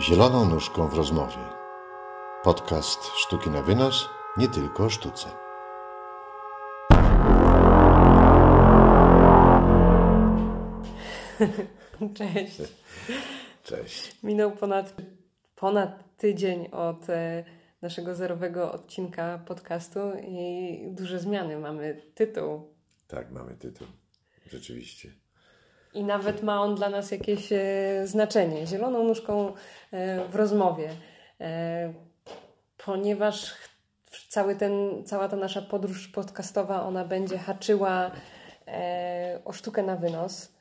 Zieloną 0.00 0.44
nóżką 0.44 0.88
w 0.88 0.94
rozmowie. 0.94 1.38
Podcast 2.44 3.06
Sztuki 3.06 3.50
na 3.50 3.62
wynos, 3.62 4.08
nie 4.36 4.48
tylko 4.48 4.84
o 4.84 4.90
sztuce. 4.90 5.28
Cześć. 12.18 12.58
Cześć. 13.62 14.22
Minął 14.22 14.52
ponad, 14.52 14.94
ponad 15.54 16.16
tydzień 16.16 16.68
od 16.72 17.10
e, 17.10 17.44
naszego 17.82 18.14
zerowego 18.14 18.72
odcinka 18.72 19.38
podcastu 19.38 20.00
i 20.28 20.78
duże 20.90 21.18
zmiany. 21.18 21.58
Mamy 21.58 22.02
tytuł. 22.14 22.74
Tak, 23.08 23.30
mamy 23.30 23.54
tytuł. 23.54 23.86
Rzeczywiście. 24.46 25.25
I 25.96 26.04
nawet 26.04 26.42
ma 26.42 26.62
on 26.62 26.74
dla 26.74 26.88
nas 26.88 27.10
jakieś 27.10 27.52
e, 27.52 27.58
znaczenie. 28.04 28.66
Zieloną 28.66 29.04
nóżką 29.04 29.52
e, 29.92 30.28
w 30.28 30.34
rozmowie. 30.34 30.90
E, 31.40 31.92
ponieważ 32.84 33.54
cały 34.28 34.56
ten, 34.56 35.04
cała 35.04 35.28
ta 35.28 35.36
nasza 35.36 35.62
podróż 35.62 36.08
podcastowa, 36.08 36.82
ona 36.82 37.04
będzie 37.04 37.38
haczyła 37.38 38.10
o 39.44 39.52
sztukę 39.52 39.82
na 39.82 39.96
wynos 39.96 40.52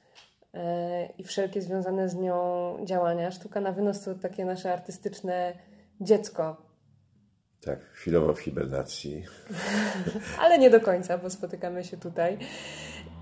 i 1.17 1.23
wszelkie 1.23 1.61
związane 1.61 2.09
z 2.09 2.15
nią 2.15 2.77
działania. 2.83 3.31
Sztuka 3.31 3.61
na 3.61 3.71
wynos 3.71 4.03
to 4.03 4.15
takie 4.15 4.45
nasze 4.45 4.73
artystyczne 4.73 5.53
dziecko, 6.01 6.65
Tak, 7.65 7.79
chwilowo 7.91 8.33
w 8.33 8.39
hibernacji. 8.39 9.25
ale 10.41 10.59
nie 10.59 10.69
do 10.69 10.81
końca, 10.81 11.17
bo 11.17 11.29
spotykamy 11.29 11.83
się 11.83 11.97
tutaj. 11.97 12.37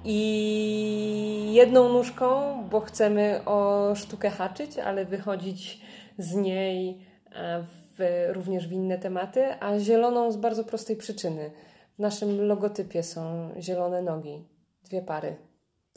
I 0.05 1.53
jedną 1.53 1.89
nóżką, 1.89 2.27
bo 2.69 2.81
chcemy 2.81 3.41
o 3.45 3.91
sztukę 3.95 4.29
haczyć, 4.29 4.77
ale 4.77 5.05
wychodzić 5.05 5.81
z 6.17 6.33
niej 6.33 7.05
e, 7.31 7.65
w, 7.97 8.27
również 8.33 8.67
w 8.67 8.71
inne 8.71 8.99
tematy, 8.99 9.43
a 9.59 9.79
zieloną 9.79 10.31
z 10.31 10.37
bardzo 10.37 10.63
prostej 10.63 10.95
przyczyny. 10.95 11.51
W 11.95 11.99
naszym 11.99 12.47
logotypie 12.47 13.03
są 13.03 13.49
zielone 13.59 14.01
nogi, 14.01 14.47
dwie 14.83 15.01
pary. 15.01 15.35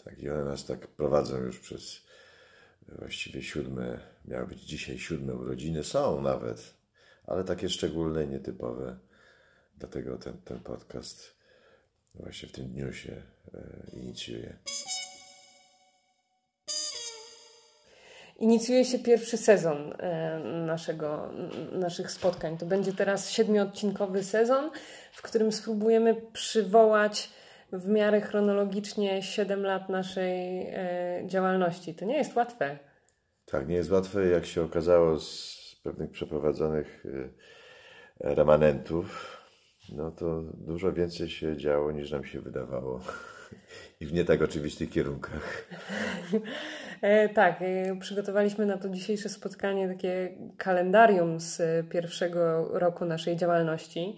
Tak, 0.04 0.18
i 0.18 0.30
one 0.30 0.44
nas 0.44 0.64
tak 0.64 0.86
prowadzą 0.86 1.36
już 1.36 1.60
przez 1.60 2.06
właściwie 2.88 3.42
siódme, 3.42 4.00
miały 4.24 4.46
być 4.46 4.60
dzisiaj 4.60 4.98
siódme 4.98 5.34
urodziny, 5.34 5.84
są 5.84 6.20
nawet, 6.20 6.74
ale 7.26 7.44
takie 7.44 7.68
szczególne 7.68 8.26
nietypowe. 8.26 8.96
Dlatego 9.78 10.18
ten, 10.18 10.38
ten 10.44 10.60
podcast 10.60 11.35
właśnie 12.20 12.48
w 12.48 12.52
tym 12.52 12.66
dniu 12.66 12.92
się 12.92 13.12
e, 13.12 13.60
inicjuje. 13.92 14.56
Inicjuje 18.38 18.84
się 18.84 18.98
pierwszy 18.98 19.36
sezon 19.36 19.92
e, 19.98 20.38
naszego, 20.66 21.32
naszych 21.72 22.10
spotkań. 22.10 22.58
To 22.58 22.66
będzie 22.66 22.92
teraz 22.92 23.30
siedmiodcinkowy 23.30 24.24
sezon, 24.24 24.70
w 25.12 25.22
którym 25.22 25.52
spróbujemy 25.52 26.14
przywołać 26.32 27.30
w 27.72 27.88
miarę 27.88 28.20
chronologicznie 28.20 29.22
7 29.22 29.62
lat 29.62 29.88
naszej 29.88 30.66
e, 30.66 31.22
działalności. 31.26 31.94
To 31.94 32.04
nie 32.04 32.16
jest 32.16 32.36
łatwe. 32.36 32.78
Tak, 33.46 33.68
nie 33.68 33.74
jest 33.74 33.90
łatwe, 33.90 34.26
jak 34.26 34.46
się 34.46 34.62
okazało 34.62 35.18
z 35.18 35.56
pewnych 35.84 36.10
przeprowadzonych 36.10 37.04
remanentów, 38.20 39.35
no 39.92 40.10
to 40.10 40.42
dużo 40.42 40.92
więcej 40.92 41.28
się 41.28 41.56
działo 41.56 41.92
niż 41.92 42.10
nam 42.10 42.24
się 42.24 42.40
wydawało. 42.40 43.00
I 44.00 44.06
w 44.06 44.12
nie 44.12 44.24
tak 44.24 44.42
oczywistych 44.42 44.90
kierunkach. 44.90 45.68
E, 47.02 47.28
tak, 47.28 47.62
e, 47.62 47.96
przygotowaliśmy 48.00 48.66
na 48.66 48.78
to 48.78 48.88
dzisiejsze 48.88 49.28
spotkanie 49.28 49.88
takie 49.88 50.38
kalendarium 50.56 51.40
z 51.40 51.86
pierwszego 51.88 52.68
roku 52.78 53.04
naszej 53.04 53.36
działalności. 53.36 54.16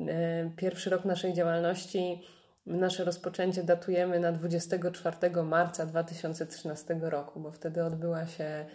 E, 0.00 0.50
Pierwszy 0.56 0.90
rok 0.90 1.04
naszej 1.04 1.34
działalności, 1.34 2.22
nasze 2.66 3.04
rozpoczęcie 3.04 3.62
datujemy 3.62 4.20
na 4.20 4.32
24 4.32 5.42
marca 5.44 5.86
2013 5.86 6.96
roku, 7.00 7.40
bo 7.40 7.52
wtedy 7.52 7.84
odbyła 7.84 8.26
się 8.26 8.66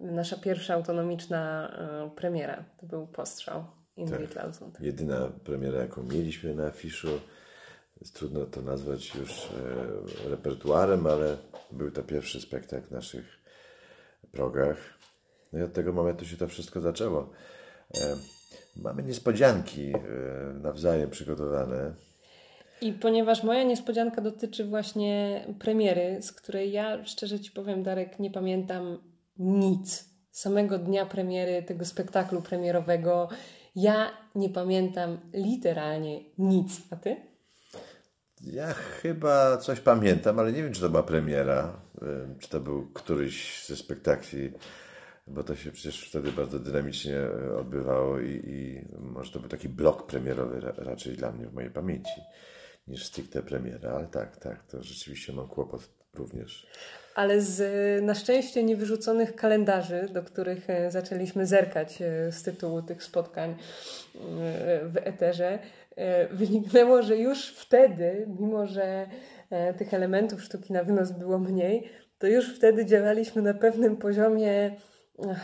nasza 0.00 0.36
pierwsza 0.36 0.74
autonomiczna 0.74 1.70
e, 1.70 2.10
premiera. 2.16 2.64
To 2.80 2.86
był 2.86 3.06
postrzał 3.06 3.64
in 3.96 4.08
Tak. 4.08 4.20
Witlaussund. 4.20 4.80
Jedyna 4.80 5.30
premiera, 5.44 5.80
jaką 5.80 6.02
mieliśmy 6.02 6.54
na 6.54 6.66
afiszu, 6.66 7.20
trudno 8.12 8.46
to 8.46 8.62
nazwać 8.62 9.14
już 9.14 9.30
e, 10.26 10.30
repertuarem, 10.30 11.06
ale 11.06 11.36
był 11.72 11.90
to 11.90 12.02
pierwszy 12.02 12.40
spektakl 12.40 12.86
w 12.86 12.90
naszych 12.90 13.24
progach. 14.32 14.76
No 15.52 15.58
i 15.58 15.62
od 15.62 15.72
tego 15.72 15.92
momentu 15.92 16.24
się 16.24 16.36
to 16.36 16.48
wszystko 16.48 16.80
zaczęło. 16.80 17.30
E, 17.94 18.16
mamy 18.76 19.02
niespodzianki 19.02 19.92
e, 19.92 19.98
nawzajem 20.62 21.10
przygotowane. 21.10 21.94
I 22.80 22.92
ponieważ 22.92 23.42
moja 23.42 23.62
niespodzianka 23.62 24.20
dotyczy 24.20 24.64
właśnie 24.64 25.44
premiery, 25.58 26.22
z 26.22 26.32
której 26.32 26.72
ja 26.72 27.04
szczerze 27.04 27.40
Ci 27.40 27.50
powiem, 27.50 27.82
Darek, 27.82 28.18
nie 28.18 28.30
pamiętam 28.30 28.98
nic. 29.38 30.04
Samego 30.30 30.78
dnia 30.78 31.06
premiery 31.06 31.62
tego 31.62 31.84
spektaklu 31.84 32.42
premierowego 32.42 33.28
ja 33.76 34.10
nie 34.34 34.50
pamiętam 34.50 35.18
literalnie 35.32 36.20
nic. 36.38 36.80
A 36.90 36.96
Ty? 36.96 37.16
Ja 38.40 38.72
chyba 38.72 39.56
coś 39.56 39.80
pamiętam, 39.80 40.38
ale 40.38 40.52
nie 40.52 40.62
wiem, 40.62 40.72
czy 40.72 40.80
to 40.80 40.88
była 40.88 41.02
premiera, 41.02 41.80
czy 42.38 42.48
to 42.48 42.60
był 42.60 42.86
któryś 42.92 43.66
ze 43.66 43.76
spektakli, 43.76 44.52
bo 45.26 45.42
to 45.42 45.56
się 45.56 45.72
przecież 45.72 46.08
wtedy 46.08 46.32
bardzo 46.32 46.58
dynamicznie 46.58 47.16
y, 47.16 47.56
odbywało 47.56 48.20
i, 48.20 48.30
i 48.30 48.84
może 48.98 49.32
to 49.32 49.40
był 49.40 49.48
taki 49.48 49.68
blok 49.68 50.06
premierowy 50.06 50.60
ra, 50.60 50.72
raczej 50.76 51.16
dla 51.16 51.32
mnie 51.32 51.46
w 51.46 51.54
mojej 51.54 51.70
pamięci 51.70 52.20
niż 52.88 53.04
stricte 53.04 53.42
premiera, 53.42 53.90
ale 53.90 54.06
tak, 54.06 54.36
tak, 54.36 54.66
to 54.66 54.82
rzeczywiście 54.82 55.32
mam 55.32 55.48
kłopot 55.48 55.88
również. 56.14 56.66
Ale 57.16 57.40
z 57.40 57.62
na 58.04 58.14
szczęście 58.14 58.64
niewyrzuconych 58.64 59.36
kalendarzy, 59.36 60.08
do 60.12 60.22
których 60.22 60.70
e, 60.70 60.90
zaczęliśmy 60.90 61.46
zerkać 61.46 62.02
e, 62.02 62.32
z 62.32 62.42
tytułu 62.42 62.82
tych 62.82 63.02
spotkań 63.02 63.50
e, 63.50 63.56
w 64.88 64.96
eterze, 64.96 65.58
wyniknęło, 66.30 67.02
że 67.02 67.16
już 67.16 67.48
wtedy, 67.48 68.26
mimo 68.40 68.66
że 68.66 69.06
tych 69.78 69.94
elementów 69.94 70.42
sztuki 70.42 70.72
na 70.72 70.84
wynos 70.84 71.12
było 71.12 71.38
mniej, 71.38 71.88
to 72.18 72.26
już 72.26 72.56
wtedy 72.56 72.86
działaliśmy 72.86 73.42
na 73.42 73.54
pewnym 73.54 73.96
poziomie 73.96 74.76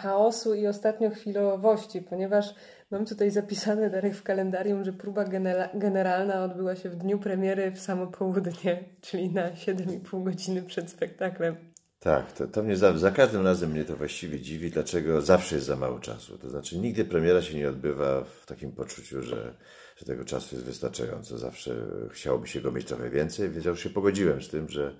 chaosu 0.02 0.54
i 0.54 0.66
ostatniochwilowości, 0.66 2.02
ponieważ 2.02 2.54
mam 2.92 3.06
tutaj 3.06 3.30
zapisane, 3.30 3.90
Darek, 3.90 4.14
w 4.14 4.22
kalendarium, 4.22 4.84
że 4.84 4.92
próba 4.92 5.24
genera- 5.24 5.78
generalna 5.78 6.44
odbyła 6.44 6.76
się 6.76 6.90
w 6.90 6.96
dniu 6.96 7.18
premiery 7.18 7.70
w 7.70 7.80
samo 7.80 8.06
południe, 8.06 8.84
czyli 9.00 9.30
na 9.30 9.50
7,5 9.50 10.24
godziny 10.24 10.62
przed 10.62 10.90
spektaklem. 10.90 11.56
Tak, 12.00 12.32
to, 12.32 12.46
to 12.46 12.62
mnie 12.62 12.76
za, 12.76 12.98
za 12.98 13.10
każdym 13.10 13.44
razem 13.44 13.70
mnie 13.70 13.84
to 13.84 13.96
właściwie 13.96 14.40
dziwi, 14.40 14.70
dlaczego 14.70 15.20
zawsze 15.20 15.54
jest 15.54 15.66
za 15.66 15.76
mało 15.76 16.00
czasu. 16.00 16.38
To 16.38 16.50
znaczy 16.50 16.78
nigdy 16.78 17.04
premiera 17.04 17.42
się 17.42 17.58
nie 17.58 17.68
odbywa 17.68 18.24
w 18.24 18.46
takim 18.46 18.72
poczuciu, 18.72 19.22
że, 19.22 19.54
że 19.96 20.06
tego 20.06 20.24
czasu 20.24 20.54
jest 20.54 20.66
wystarczająco. 20.66 21.38
Zawsze 21.38 21.74
chciałoby 22.10 22.46
się 22.46 22.60
go 22.60 22.72
mieć 22.72 22.86
trochę 22.86 23.10
więcej, 23.10 23.50
więc 23.50 23.64
ja 23.64 23.70
już 23.70 23.82
się 23.82 23.90
pogodziłem 23.90 24.42
z 24.42 24.48
tym, 24.48 24.68
że 24.68 24.96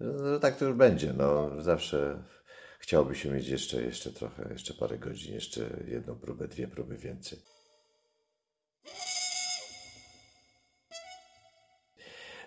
no, 0.00 0.38
tak 0.38 0.56
to 0.56 0.64
już 0.64 0.76
będzie. 0.76 1.12
No, 1.12 1.50
zawsze 1.62 2.22
chciałoby 2.82 3.14
się 3.14 3.30
mieć 3.30 3.48
jeszcze, 3.48 3.82
jeszcze 3.82 4.12
trochę, 4.12 4.48
jeszcze 4.52 4.74
parę 4.74 4.98
godzin, 4.98 5.34
jeszcze 5.34 5.70
jedną 5.88 6.14
próbę, 6.18 6.48
dwie 6.48 6.68
próby 6.68 6.96
więcej. 6.96 7.38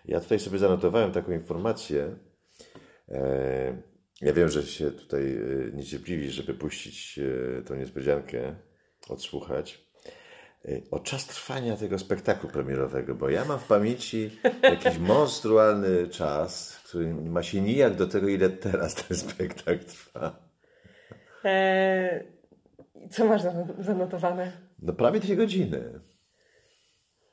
Ja 0.06 0.20
tutaj 0.20 0.40
sobie 0.40 0.60
zanotowałem 0.60 1.12
taką 1.12 1.32
informację. 1.32 2.16
E, 3.10 3.82
Ja 4.22 4.34
wiem, 4.34 4.50
że 4.50 4.64
się 4.64 4.92
tutaj 4.92 5.38
e, 5.38 5.72
niecierpliwi, 5.74 6.32
żeby 6.32 6.54
puścić 6.54 7.20
e, 7.20 7.62
tą 7.62 7.76
niespodziankę, 7.76 8.56
odsłuchać. 9.10 9.86
O 10.92 11.00
czas 11.00 11.26
trwania 11.28 11.78
tego 11.78 12.00
spektaklu 12.00 12.50
premierowego, 12.50 13.16
bo 13.16 13.30
ja 13.30 13.46
mam 13.46 13.60
w 13.60 13.64
pamięci 13.68 14.40
jakiś 14.64 14.98
monstrualny 15.14 16.08
czas, 16.08 16.80
który 16.96 17.14
ma 17.14 17.44
się 17.44 17.62
nijak 17.62 17.96
do 17.96 18.08
tego, 18.08 18.28
ile 18.28 18.50
teraz 18.50 18.96
ten 18.96 19.18
spektakl 19.18 19.86
trwa. 19.86 20.36
Eee, 21.44 22.24
co 23.12 23.26
masz 23.26 23.42
zano- 23.42 23.84
zanotowane? 23.84 24.52
No 24.80 24.94
prawie 24.94 25.20
dwie 25.20 25.36
godziny. 25.36 26.00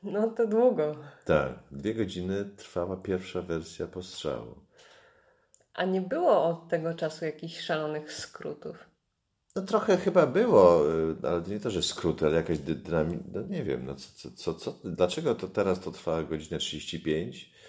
No 0.02 0.28
to 0.30 0.46
długo. 0.46 0.96
Tak, 1.24 1.52
dwie 1.70 1.94
godziny 1.94 2.44
trwała 2.56 2.96
pierwsza 2.96 3.42
wersja 3.42 3.86
postrzału. 3.86 4.54
A 5.74 5.84
nie 5.84 6.00
było 6.00 6.44
od 6.44 6.68
tego 6.68 6.94
czasu 6.94 7.24
jakichś 7.24 7.60
szalonych 7.60 8.12
skrótów? 8.12 8.76
No 9.56 9.62
trochę 9.62 9.96
chyba 9.96 10.26
było, 10.26 10.92
y, 10.92 11.16
ale 11.28 11.42
nie 11.42 11.60
to, 11.60 11.70
że 11.70 11.82
skrót, 11.82 12.22
ale 12.22 12.36
jakaś 12.36 12.58
dy- 12.58 12.74
dynamika, 12.74 13.24
no 13.32 13.42
nie 13.42 13.64
wiem, 13.64 13.84
no 13.86 13.94
co, 13.94 14.30
co, 14.30 14.54
co, 14.54 14.72
dlaczego 14.84 15.34
to 15.34 15.48
teraz 15.48 15.80
to 15.80 15.90
trwa 15.90 16.22
godzinę 16.22 16.58
35, 16.58 17.52
e, 17.54 17.61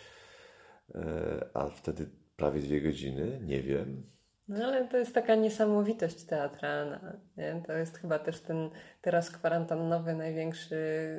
a 1.53 1.67
wtedy 1.67 2.09
prawie 2.37 2.61
dwie 2.61 2.81
godziny, 2.81 3.39
nie 3.41 3.61
wiem. 3.61 4.03
No 4.47 4.65
ale 4.65 4.87
to 4.87 4.97
jest 4.97 5.13
taka 5.13 5.35
niesamowitość 5.35 6.23
teatralna. 6.23 7.13
Nie? 7.37 7.63
To 7.67 7.73
jest 7.73 7.97
chyba 7.97 8.19
też 8.19 8.39
ten 8.41 8.69
teraz 9.01 9.31
kwarantannowy 9.31 10.15
największy 10.15 10.77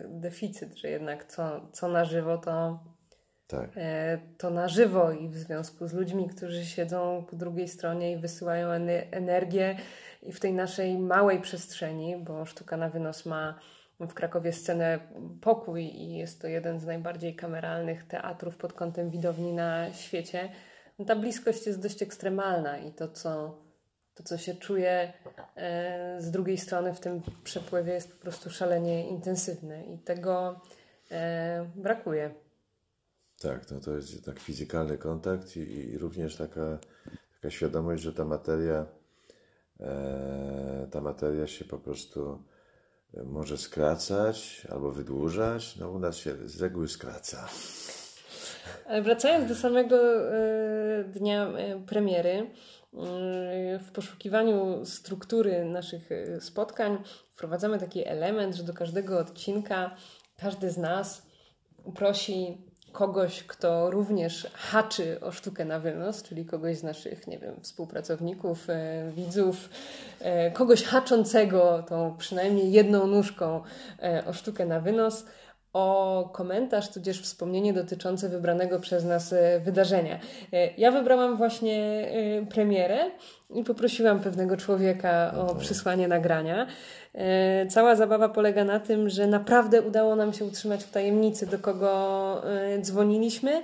deficyt, 0.09 0.75
że 0.75 0.89
jednak 0.89 1.25
co, 1.25 1.69
co 1.73 1.89
na 1.89 2.05
żywo 2.05 2.39
to, 2.39 2.81
Tak. 3.47 3.71
e, 3.77 4.19
to 4.39 4.51
na 4.51 4.69
żywo 4.69 5.13
i 5.13 5.29
w 5.29 5.37
związku 5.37 5.89
z 5.89 5.93
ludźmi, 5.93 6.29
którzy 6.29 6.65
siedzą 6.65 7.25
po 7.31 7.37
drugiej 7.37 7.69
stronie 7.69 8.13
i 8.13 8.17
wysyłają 8.17 8.69
ene- 8.69 9.07
energię 9.11 9.77
i 10.23 10.33
w 10.33 10.41
tej 10.41 10.53
naszej 10.53 10.99
małej 10.99 11.41
przestrzeni, 11.41 12.17
bo 12.17 12.45
sztuka 12.45 12.77
na 12.77 12.89
wynos 12.89 13.27
ma 13.27 13.59
w 14.01 14.15
Krakowie 14.15 14.53
scenę 14.53 15.01
Pokój 15.41 15.85
i 15.85 16.17
jest 16.17 16.41
to 16.41 16.49
jeden 16.49 16.81
z 16.81 16.87
najbardziej 16.87 17.37
kameralnych 17.37 18.05
teatrów 18.05 18.57
pod 18.57 18.73
kątem 18.73 19.11
widowni 19.11 19.53
na 19.53 19.93
świecie. 19.93 20.49
No 20.99 21.05
ta 21.05 21.17
bliskość 21.17 21.67
jest 21.67 21.83
dość 21.83 22.03
ekstremalna 22.03 22.79
i 22.79 22.93
to, 22.93 23.09
co, 23.09 23.59
to, 24.15 24.23
co 24.23 24.39
się 24.39 24.55
czuje 24.55 25.13
e, 25.57 26.17
z 26.21 26.31
drugiej 26.31 26.59
strony 26.59 26.95
w 26.95 27.01
tym 27.01 27.23
przepływie 27.45 27.93
jest 27.93 28.13
po 28.13 28.23
prostu 28.23 28.51
szalenie 28.51 29.09
intensywne 29.09 29.85
i 29.85 29.99
tego 29.99 30.61
e, 31.11 31.71
brakuje. 31.77 32.35
Tak, 33.41 33.71
no 33.71 33.81
to 33.81 33.97
jest 33.97 34.15
jednak 34.15 34.39
fizykalny 34.39 34.99
kontakt 34.99 35.57
i, 35.57 35.61
i 35.61 35.99
również 35.99 36.37
taka, 36.37 36.79
taka 37.35 37.51
świadomość, 37.51 38.03
że 38.03 38.13
ta 38.13 38.25
materia, 38.25 38.87
e, 39.81 40.89
ta 40.91 41.01
materia 41.01 41.47
się 41.47 41.65
po 41.65 41.79
prostu 41.79 42.45
może 43.25 43.59
skracać 43.59 44.67
albo 44.71 44.91
wydłużać. 44.91 45.77
No 45.77 45.91
u 45.91 45.99
nas 45.99 46.17
się 46.17 46.49
z 46.49 46.61
reguły 46.61 46.89
skraca. 46.89 47.49
Ale 48.87 49.03
wracając 49.03 49.49
do 49.49 49.55
samego 49.55 49.97
e, 50.33 51.05
dnia 51.05 51.49
e, 51.49 51.81
premiery, 51.87 52.31
e, 52.31 52.47
w 53.79 53.91
poszukiwaniu 53.93 54.85
struktury 54.85 55.65
naszych 55.65 56.09
spotkań 56.41 56.99
wprowadzamy 57.35 57.79
taki 57.79 58.09
element, 58.09 58.55
że 58.55 58.63
do 58.63 58.75
każdego 58.75 59.19
odcinka 59.19 59.97
każdy 60.37 60.71
z 60.71 60.79
nas 60.79 61.27
prosi 61.95 62.59
kogoś, 62.95 63.45
kto 63.45 63.91
również 63.91 64.49
haczy 64.55 65.21
o 65.21 65.33
sztukę 65.33 65.65
na 65.65 65.81
wynos, 65.81 66.23
czyli 66.23 66.45
kogoś 66.45 66.77
z 66.77 66.83
naszych, 66.83 67.27
nie 67.27 67.39
wiem, 67.39 67.55
współpracowników, 67.61 68.71
e, 68.71 69.11
widzów, 69.17 69.69
e, 70.21 70.51
kogoś 70.51 70.85
haczącego 70.85 71.85
tą 71.89 72.17
przynajmniej 72.19 72.73
jedną 72.73 73.07
nóżką 73.07 73.63
e, 74.03 74.25
o 74.27 74.33
sztukę 74.33 74.67
na 74.67 74.81
wynos, 74.81 75.25
o 75.75 76.31
komentarz, 76.33 76.89
tudzież 76.89 77.23
wspomnienie 77.23 77.73
dotyczące 77.73 78.29
wybranego 78.29 78.81
przez 78.81 79.05
nas 79.05 79.33
e, 79.33 79.61
wydarzenia. 79.61 80.19
E, 80.53 80.75
Ja 80.79 80.91
wybrałam 80.91 81.37
właśnie 81.37 82.09
e, 82.43 82.47
premierę 82.47 82.99
i 83.51 83.65
poprosiłam 83.65 84.21
pewnego 84.21 84.57
człowieka 84.57 85.35
o 85.49 85.55
przysłanie 85.55 86.09
nagrania. 86.09 86.67
Cała 87.71 87.97
zabawa 87.97 88.29
polega 88.29 88.65
na 88.65 88.81
tym, 88.81 89.09
że 89.09 89.27
naprawdę 89.27 89.83
udało 89.83 90.17
nam 90.17 90.33
się 90.33 90.45
utrzymać 90.45 90.85
w 90.85 90.91
tajemnicy, 90.91 91.47
do 91.47 91.59
kogo 91.59 92.43
dzwoniliśmy. 92.81 93.63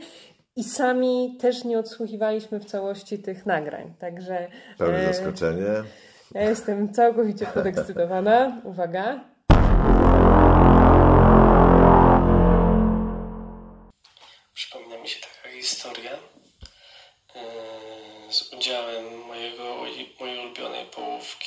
I 0.56 0.64
sami 0.64 1.36
też 1.40 1.64
nie 1.64 1.78
odsłuchiwaliśmy 1.78 2.60
w 2.60 2.64
całości 2.64 3.18
tych 3.18 3.46
nagrań. 3.46 3.94
Także 3.98 4.48
Pełne 4.78 5.06
zaskoczenie. 5.06 5.66
ja 6.34 6.42
jestem 6.42 6.92
całkowicie 6.92 7.46
podekscytowana. 7.46 8.60
Uwaga. 8.64 9.20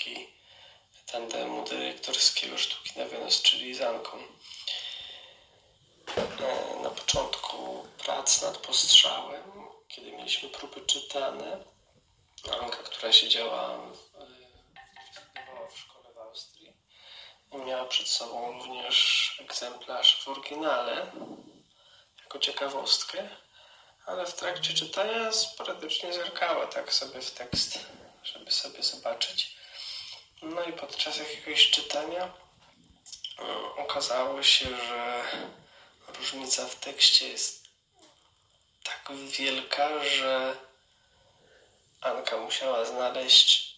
Połówki 0.04 0.28
tandemu 1.06 1.66
dyrektorskiego 1.66 2.58
sztuki 2.58 3.00
na 3.00 3.06
wynos, 3.06 3.42
czyli 3.42 3.76
z 3.76 3.82
Anką. 3.82 4.18
Yy, 6.18 6.84
Na 6.84 6.90
początku 6.90 7.88
prac 7.98 8.42
nad 8.42 8.58
postrzałem, 8.58 9.44
kiedy 9.88 10.12
mieliśmy 10.12 10.50
próby 10.50 10.82
czytane, 10.82 11.64
Anka, 12.62 12.78
która 12.78 13.12
siedziała 13.12 13.80
yy, 14.20 15.70
w 15.70 15.80
szkole 15.80 16.14
w 16.14 16.18
Austrii, 16.18 16.74
miała 17.66 17.86
przed 17.86 18.08
sobą 18.08 18.64
również 18.64 19.38
egzemplarz 19.42 20.24
w 20.24 20.28
oryginale, 20.28 21.12
jako 22.24 22.40
ciekawostkę, 22.40 23.30
ale 24.06 24.26
w 24.26 24.34
trakcie 24.34 24.74
czytania 24.74 25.32
sporadycznie 25.32 26.14
zerkała 26.14 26.68
tak 26.68 26.94
sobie 26.94 27.22
w 27.22 27.32
tekst, 27.32 27.80
żeby 28.24 28.52
sobie 28.52 28.84
zobaczyć. 28.84 29.63
No 30.44 30.64
i 30.64 30.74
podczas 30.74 31.18
jakiegoś 31.18 31.70
czytania 31.72 32.24
e, 32.24 32.32
okazało 33.78 34.44
się, 34.44 34.66
że 34.66 35.24
różnica 36.18 36.68
w 36.68 36.76
tekście 36.76 37.30
jest 37.30 37.64
tak 38.84 39.18
wielka, 39.18 40.04
że 40.04 40.58
Anka 42.02 42.38
musiała 42.38 42.86
znaleźć 42.86 43.76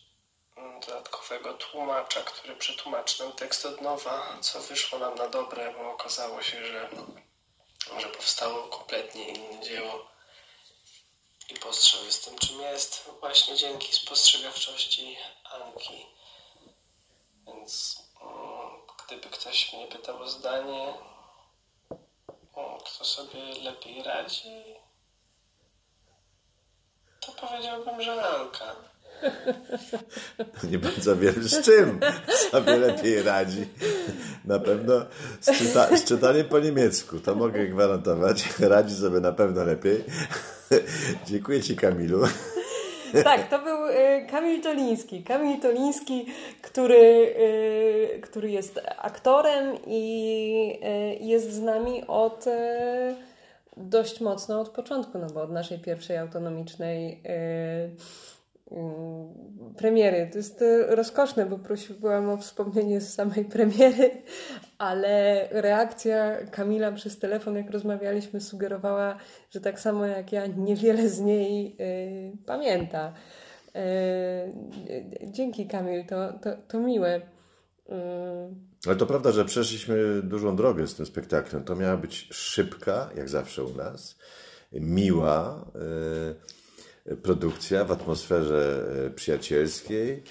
mm, 0.57 0.79
dodatkowego 0.79 1.53
tłumacza, 1.53 2.21
który 2.21 2.55
przetłumaczy 2.55 3.23
nam 3.23 3.31
tekst 3.31 3.65
od 3.65 3.81
nowa, 3.81 4.37
co 4.41 4.59
wyszło 4.59 4.99
nam 4.99 5.15
na 5.15 5.27
dobre, 5.27 5.73
bo 5.73 5.91
okazało 5.91 6.41
się, 6.41 6.65
że 6.65 6.89
że 7.99 8.07
powstało 8.07 8.67
kompletnie 8.67 9.27
inne 9.27 9.63
dzieło 9.63 10.07
i 11.49 11.53
postrzał 11.53 12.05
jest 12.05 12.25
tym, 12.25 12.39
czym 12.39 12.61
jest, 12.61 13.09
właśnie 13.19 13.55
dzięki 13.55 13.93
spostrzegawczości 13.93 15.17
Anki. 15.43 16.05
Więc 17.47 18.03
mm, 18.21 18.71
gdyby 19.05 19.29
ktoś 19.29 19.73
mnie 19.73 19.87
pytał 19.87 20.21
o 20.21 20.27
zdanie, 20.27 20.93
mm, 22.57 22.79
kto 22.85 23.05
sobie 23.05 23.39
lepiej 23.63 24.03
radzi, 24.03 24.63
to 27.25 27.31
powiedziałbym, 27.31 28.01
że 28.01 28.25
Anka. 28.25 28.75
Nie 30.71 30.77
bardzo 30.77 31.15
wiem 31.15 31.43
z 31.43 31.65
czym 31.65 31.99
sobie 32.51 32.77
lepiej 32.77 33.23
radzi. 33.23 33.67
Na 34.45 34.59
pewno 34.59 34.93
z, 35.41 35.57
czyta, 35.57 35.97
z 35.97 36.03
czytaniem 36.03 36.47
po 36.47 36.59
niemiecku, 36.59 37.19
to 37.19 37.35
mogę 37.35 37.67
gwarantować. 37.67 38.59
Radzi 38.59 38.95
sobie 38.95 39.19
na 39.19 39.31
pewno 39.31 39.63
lepiej. 39.63 40.03
Dziękuję 41.27 41.63
Ci 41.63 41.75
Kamilu. 41.75 42.27
Tak, 43.23 43.49
to 43.49 43.59
był 43.59 43.74
Kamil 44.31 44.61
Toliński. 44.61 45.23
Kamil 45.23 45.59
Toliński, 45.59 46.25
który, 46.61 47.35
e, 48.15 48.19
który 48.19 48.51
jest 48.51 48.81
aktorem 48.97 49.77
i 49.87 50.79
e, 50.81 51.15
jest 51.15 51.51
z 51.51 51.61
nami 51.61 52.07
od 52.07 52.45
dość 53.77 54.21
mocno 54.21 54.59
od 54.59 54.69
początku, 54.69 55.17
no 55.17 55.27
bo 55.27 55.41
od 55.41 55.51
naszej 55.51 55.79
pierwszej 55.79 56.17
autonomicznej 56.17 57.21
premiery. 59.77 60.29
To 60.31 60.37
jest 60.37 60.63
rozkoszne, 60.87 61.45
bo 61.45 61.57
prosiłam 61.57 62.29
o 62.29 62.37
wspomnienie 62.37 63.01
z 63.01 63.13
samej 63.13 63.45
premiery, 63.45 64.11
ale 64.77 65.47
reakcja 65.51 66.45
Kamila 66.51 66.91
przez 66.91 67.19
telefon, 67.19 67.55
jak 67.55 67.69
rozmawialiśmy, 67.69 68.41
sugerowała, 68.41 69.17
że 69.51 69.61
tak 69.61 69.79
samo 69.79 70.05
jak 70.05 70.31
ja, 70.31 70.45
niewiele 70.47 71.09
z 71.09 71.19
niej 71.19 71.75
e, 71.79 72.45
pamięta. 72.45 73.13
E, 73.75 74.53
dzięki 75.23 75.67
Kamil, 75.67 76.05
to, 76.05 76.33
to, 76.33 76.49
to 76.67 76.79
miłe. 76.79 77.21
E, 77.89 78.49
Ale 78.85 78.95
to 78.95 79.05
prawda, 79.05 79.31
że 79.31 79.45
przeszliśmy 79.45 80.21
dużą 80.21 80.55
drogę 80.55 80.87
z 80.87 80.95
tym 80.95 81.05
spektaklem. 81.05 81.63
To 81.63 81.75
miała 81.75 81.97
być 81.97 82.27
szybka, 82.31 83.09
jak 83.17 83.29
zawsze 83.29 83.63
u 83.63 83.73
nas, 83.73 84.17
miła 84.71 85.65
e, 87.11 87.15
produkcja 87.15 87.85
w 87.85 87.91
atmosferze 87.91 88.85
przyjacielskiej, 89.15 90.23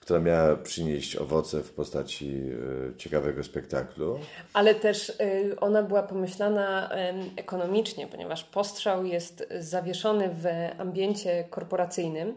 która 0.00 0.20
miała 0.20 0.56
przynieść 0.56 1.16
owoce 1.16 1.62
w 1.62 1.72
postaci 1.72 2.42
ciekawego 2.96 3.44
spektaklu. 3.44 4.18
Ale 4.52 4.74
też 4.74 5.12
ona 5.60 5.82
była 5.82 6.02
pomyślana 6.02 6.90
ekonomicznie, 7.36 8.06
ponieważ 8.06 8.44
postrzał 8.44 9.04
jest 9.04 9.48
zawieszony 9.60 10.28
w 10.28 10.46
ambiencie 10.80 11.44
korporacyjnym 11.50 12.34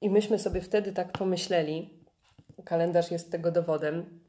i 0.00 0.10
myśmy 0.10 0.38
sobie 0.38 0.60
wtedy 0.60 0.92
tak 0.92 1.12
pomyśleli, 1.12 2.04
kalendarz 2.64 3.10
jest 3.10 3.32
tego 3.32 3.50
dowodem, 3.50 4.20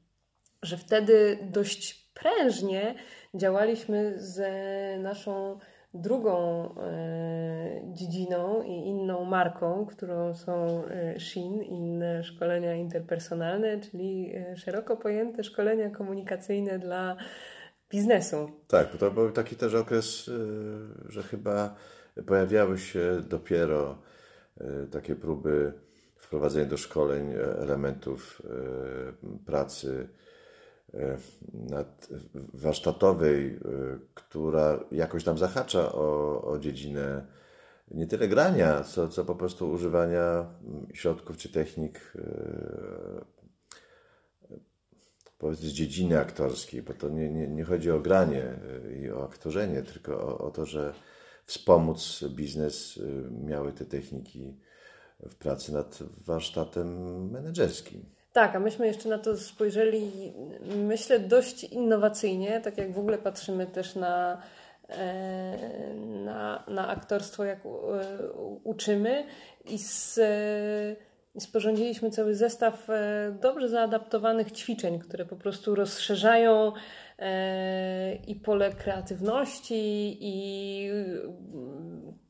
że 0.63 0.77
wtedy 0.77 1.37
dość 1.41 2.11
prężnie 2.13 2.95
działaliśmy 3.33 4.13
z 4.17 4.39
naszą 5.01 5.59
drugą 5.93 6.65
e, 6.77 7.81
dziedziną 7.93 8.63
i 8.63 8.71
inną 8.71 9.25
marką, 9.25 9.85
którą 9.85 10.33
są 10.33 10.83
e, 10.85 11.19
SHIN, 11.19 11.63
inne 11.63 12.23
szkolenia 12.23 12.75
interpersonalne, 12.75 13.79
czyli 13.79 14.35
e, 14.35 14.57
szeroko 14.57 14.97
pojęte 14.97 15.43
szkolenia 15.43 15.89
komunikacyjne 15.89 16.79
dla 16.79 17.15
biznesu. 17.89 18.51
Tak, 18.67 18.91
bo 18.91 18.97
to 18.97 19.11
był 19.11 19.31
taki 19.31 19.55
też 19.55 19.73
okres, 19.73 20.29
że 21.09 21.23
chyba 21.23 21.75
pojawiały 22.27 22.77
się 22.77 23.21
dopiero 23.29 23.97
takie 24.91 25.15
próby 25.15 25.73
wprowadzenie 26.15 26.65
do 26.65 26.77
szkoleń 26.77 27.33
elementów 27.59 28.41
pracy 29.45 30.07
nad, 31.53 32.09
warsztatowej, 32.53 33.59
która 34.13 34.79
jakoś 34.91 35.23
tam 35.23 35.37
zahacza 35.37 35.91
o, 35.91 36.41
o 36.43 36.59
dziedzinę 36.59 37.25
nie 37.91 38.07
tyle 38.07 38.27
grania, 38.27 38.83
co, 38.83 39.07
co 39.07 39.25
po 39.25 39.35
prostu 39.35 39.71
używania 39.71 40.45
środków 40.93 41.37
czy 41.37 41.51
technik 41.51 42.13
powiedzmy 45.41 45.69
z 45.69 45.71
dziedziny 45.71 46.19
aktorskiej, 46.19 46.81
bo 46.81 46.93
to 46.93 47.09
nie, 47.09 47.29
nie, 47.29 47.47
nie 47.47 47.63
chodzi 47.63 47.91
o 47.91 47.99
granie 47.99 48.59
i 49.01 49.11
o 49.11 49.23
aktorzenie, 49.25 49.81
tylko 49.81 50.13
o, 50.13 50.37
o 50.37 50.51
to, 50.51 50.65
że 50.65 50.93
wspomóc 51.45 52.23
biznes 52.29 52.99
miały 53.45 53.73
te 53.73 53.85
techniki 53.85 54.57
w 55.19 55.35
pracy 55.35 55.73
nad 55.73 55.99
warsztatem 56.25 57.29
menedżerskim. 57.31 58.05
Tak, 58.33 58.55
a 58.55 58.59
myśmy 58.59 58.87
jeszcze 58.87 59.09
na 59.09 59.17
to 59.17 59.37
spojrzeli, 59.37 60.33
myślę, 60.75 61.19
dość 61.19 61.63
innowacyjnie, 61.63 62.61
tak 62.61 62.77
jak 62.77 62.93
w 62.93 62.99
ogóle 62.99 63.17
patrzymy 63.17 63.67
też 63.67 63.95
na, 63.95 64.41
e, 64.89 65.93
na, 66.25 66.63
na 66.67 66.87
aktorstwo, 66.87 67.43
jak 67.43 67.59
uczymy 68.63 69.25
i 69.65 69.77
z, 69.77 70.19
sporządziliśmy 71.39 72.11
cały 72.11 72.35
zestaw 72.35 72.89
e, 72.89 73.35
dobrze 73.41 73.69
zaadaptowanych 73.69 74.51
ćwiczeń, 74.51 74.99
które 74.99 75.25
po 75.25 75.35
prostu 75.35 75.75
rozszerzają 75.75 76.67
e, 76.67 76.73
i 78.27 78.35
pole 78.35 78.71
kreatywności, 78.71 80.17
i 80.21 80.89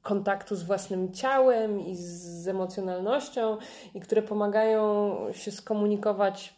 kontaktu 0.02 0.56
z 0.56 0.64
własnym 0.64 1.14
ciałem 1.14 1.80
i 1.80 1.96
z 1.96 2.48
emocjonalnością 2.48 3.58
i 3.96 4.00
które 4.00 4.22
pomagają 4.22 5.16
się 5.34 5.52
skomunikować 5.52 6.54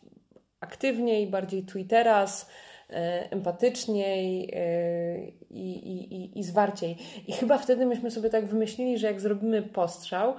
aktywniej, 0.60 1.28
bardziej 1.28 1.64
tu 1.64 1.80
i 1.80 1.86
teraz, 1.86 2.50
e, 2.90 3.32
empatyczniej 3.32 4.50
e, 4.54 5.28
i, 5.50 5.72
i, 5.72 6.16
i, 6.16 6.40
i 6.40 6.44
zwarciej. 6.44 6.98
I 7.28 7.32
chyba 7.32 7.58
wtedy 7.58 7.86
myśmy 7.86 8.12
sobie 8.12 8.30
tak 8.30 8.46
wymyślili, 8.46 8.98
że 8.98 9.08
jak 9.08 9.22
zrobimy 9.22 9.62
postrzał, 9.62 10.34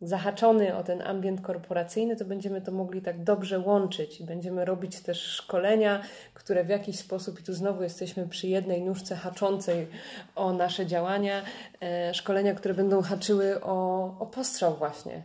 zahaczony 0.00 0.76
o 0.76 0.82
ten 0.82 1.02
ambient 1.02 1.40
korporacyjny, 1.40 2.16
to 2.16 2.24
będziemy 2.24 2.60
to 2.60 2.72
mogli 2.72 3.02
tak 3.02 3.24
dobrze 3.24 3.58
łączyć 3.58 4.20
i 4.20 4.24
będziemy 4.24 4.64
robić 4.64 5.00
też 5.00 5.22
szkolenia, 5.22 6.02
które 6.34 6.64
w 6.64 6.68
jakiś 6.68 6.98
sposób, 6.98 7.40
i 7.40 7.42
tu 7.42 7.54
znowu 7.54 7.82
jesteśmy 7.82 8.28
przy 8.28 8.48
jednej 8.48 8.82
nóżce 8.82 9.16
haczącej 9.16 9.86
o 10.34 10.52
nasze 10.52 10.86
działania, 10.86 11.42
e, 11.80 12.14
szkolenia, 12.14 12.54
które 12.54 12.74
będą 12.74 13.02
haczyły 13.02 13.60
o, 13.60 14.04
o 14.18 14.26
postrzał 14.26 14.76
właśnie. 14.76 15.22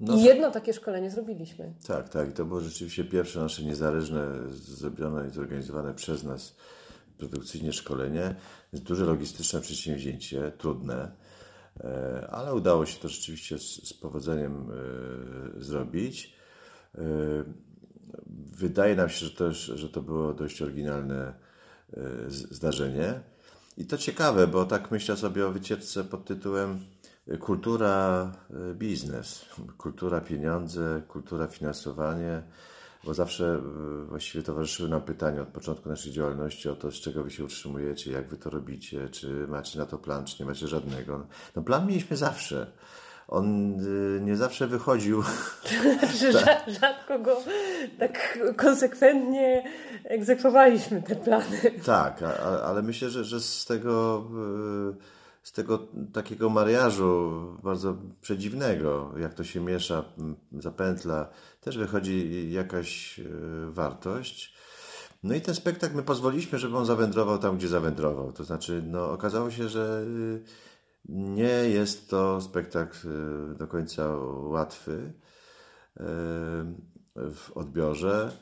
No 0.00 0.14
I 0.14 0.16
tak. 0.16 0.26
jedno 0.26 0.50
takie 0.50 0.72
szkolenie 0.72 1.10
zrobiliśmy. 1.10 1.74
Tak, 1.86 2.08
tak. 2.08 2.28
I 2.30 2.32
to 2.32 2.44
było 2.44 2.60
rzeczywiście 2.60 3.04
pierwsze 3.04 3.40
nasze 3.40 3.62
niezależne, 3.62 4.26
zrobione 4.50 5.28
i 5.28 5.30
zorganizowane 5.30 5.94
przez 5.94 6.24
nas 6.24 6.56
produkcyjnie 7.18 7.72
szkolenie. 7.72 8.34
Duże 8.72 9.04
logistyczne 9.04 9.60
przedsięwzięcie, 9.60 10.52
trudne 10.58 11.10
ale 12.30 12.54
udało 12.54 12.86
się 12.86 13.00
to 13.00 13.08
rzeczywiście 13.08 13.58
z, 13.58 13.88
z 13.88 13.94
powodzeniem 13.94 14.70
e, 14.70 15.62
zrobić. 15.62 16.36
E, 16.94 17.00
wydaje 18.56 18.96
nam 18.96 19.08
się, 19.08 19.26
że, 19.26 19.30
też, 19.30 19.58
że 19.58 19.88
to 19.88 20.02
było 20.02 20.34
dość 20.34 20.62
oryginalne 20.62 21.34
zdarzenie. 22.28 23.20
I 23.76 23.86
to 23.86 23.98
ciekawe, 23.98 24.46
bo 24.46 24.64
tak 24.64 24.90
myślę 24.90 25.16
sobie 25.16 25.46
o 25.46 25.52
wycieczce 25.52 26.04
pod 26.04 26.24
tytułem 26.24 26.78
Kultura 27.40 28.32
biznes, 28.74 29.46
kultura 29.78 30.20
pieniądze, 30.20 31.02
kultura 31.08 31.46
finansowanie 31.46 32.42
bo 33.06 33.14
zawsze 33.14 33.44
e, 33.44 34.04
właściwie 34.04 34.44
towarzyszyły 34.44 34.88
nam 34.88 35.02
pytania 35.02 35.42
od 35.42 35.48
początku 35.48 35.88
naszej 35.88 36.12
działalności 36.12 36.68
o 36.68 36.76
to, 36.76 36.90
z 36.90 36.94
czego 36.94 37.24
wy 37.24 37.30
się 37.30 37.44
utrzymujecie, 37.44 38.12
jak 38.12 38.28
wy 38.28 38.36
to 38.36 38.50
robicie, 38.50 39.08
czy 39.08 39.46
macie 39.48 39.78
na 39.78 39.86
to 39.86 39.98
plan, 39.98 40.24
czy 40.24 40.42
nie 40.42 40.46
macie 40.48 40.68
żadnego. 40.68 41.26
No 41.56 41.62
plan 41.62 41.86
mieliśmy 41.86 42.16
zawsze. 42.16 42.66
On 43.28 43.74
e, 44.16 44.20
nie 44.20 44.36
zawsze 44.36 44.66
wychodził. 44.66 45.22
Tak. 46.44 46.64
Rzadko 46.80 47.18
go 47.18 47.42
tak 47.98 48.38
konsekwentnie 48.56 49.64
egzekwowaliśmy 50.04 51.02
te 51.02 51.16
plany. 51.16 51.60
Tak, 51.84 52.22
ale 52.64 52.82
myślę, 52.82 53.10
że, 53.10 53.24
że 53.24 53.40
z 53.40 53.64
tego 53.64 54.24
e, 54.92 55.15
z 55.46 55.52
tego 55.52 55.78
takiego 56.12 56.50
mariażu 56.50 57.32
bardzo 57.62 57.96
przedziwnego, 58.20 59.12
jak 59.18 59.34
to 59.34 59.44
się 59.44 59.60
miesza, 59.60 60.04
zapętla, 60.52 61.28
też 61.60 61.78
wychodzi 61.78 62.52
jakaś 62.52 63.18
e, 63.18 63.22
wartość. 63.70 64.54
No 65.22 65.34
i 65.34 65.40
ten 65.40 65.54
spektakl 65.54 65.96
my 65.96 66.02
pozwoliliśmy, 66.02 66.58
żeby 66.58 66.76
on 66.76 66.86
zawędrował 66.86 67.38
tam, 67.38 67.56
gdzie 67.56 67.68
zawędrował. 67.68 68.32
To 68.32 68.44
znaczy, 68.44 68.82
no, 68.86 69.10
okazało 69.10 69.50
się, 69.50 69.68
że 69.68 70.04
y, 70.06 70.42
nie 71.08 71.68
jest 71.68 72.10
to 72.10 72.40
spektakl 72.40 73.08
y, 73.08 73.54
do 73.54 73.66
końca 73.66 74.16
łatwy 74.26 74.92
y, 74.92 76.02
w 77.16 77.50
odbiorze. 77.54 78.36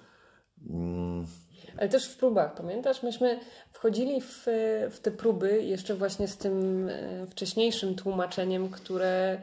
Ale 1.78 1.88
też 1.88 2.08
w 2.08 2.16
próbach, 2.16 2.54
pamiętasz? 2.54 3.02
Myśmy 3.02 3.40
wchodzili 3.72 4.20
w, 4.20 4.46
w 4.90 4.98
te 5.02 5.10
próby 5.10 5.62
jeszcze 5.62 5.94
właśnie 5.94 6.28
z 6.28 6.36
tym 6.36 6.88
e, 6.88 7.26
wcześniejszym 7.26 7.94
tłumaczeniem, 7.94 8.68
które, 8.68 9.40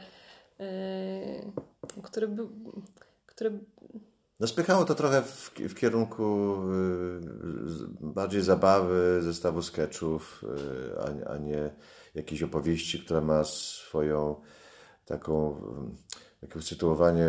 e, 0.59 0.65
które, 2.03 2.27
by, 2.27 2.43
które 3.25 3.51
no 4.39 4.47
spychało 4.47 4.85
to 4.85 4.95
trochę 4.95 5.21
w, 5.21 5.51
w, 5.69 5.75
kierunku 5.75 6.55
e, 6.55 6.69
bardziej 8.01 8.41
zabawy, 8.41 9.21
zestawu 9.21 9.61
sketchów, 9.61 10.45
a, 10.99 11.31
a 11.31 11.37
nie 11.37 11.69
jakiejś 12.15 12.43
opowieści, 12.43 12.99
która 12.99 13.21
ma 13.21 13.43
swoją 13.43 14.35
taką 15.05 15.61
takie 16.41 16.59
usytuowanie 16.59 17.25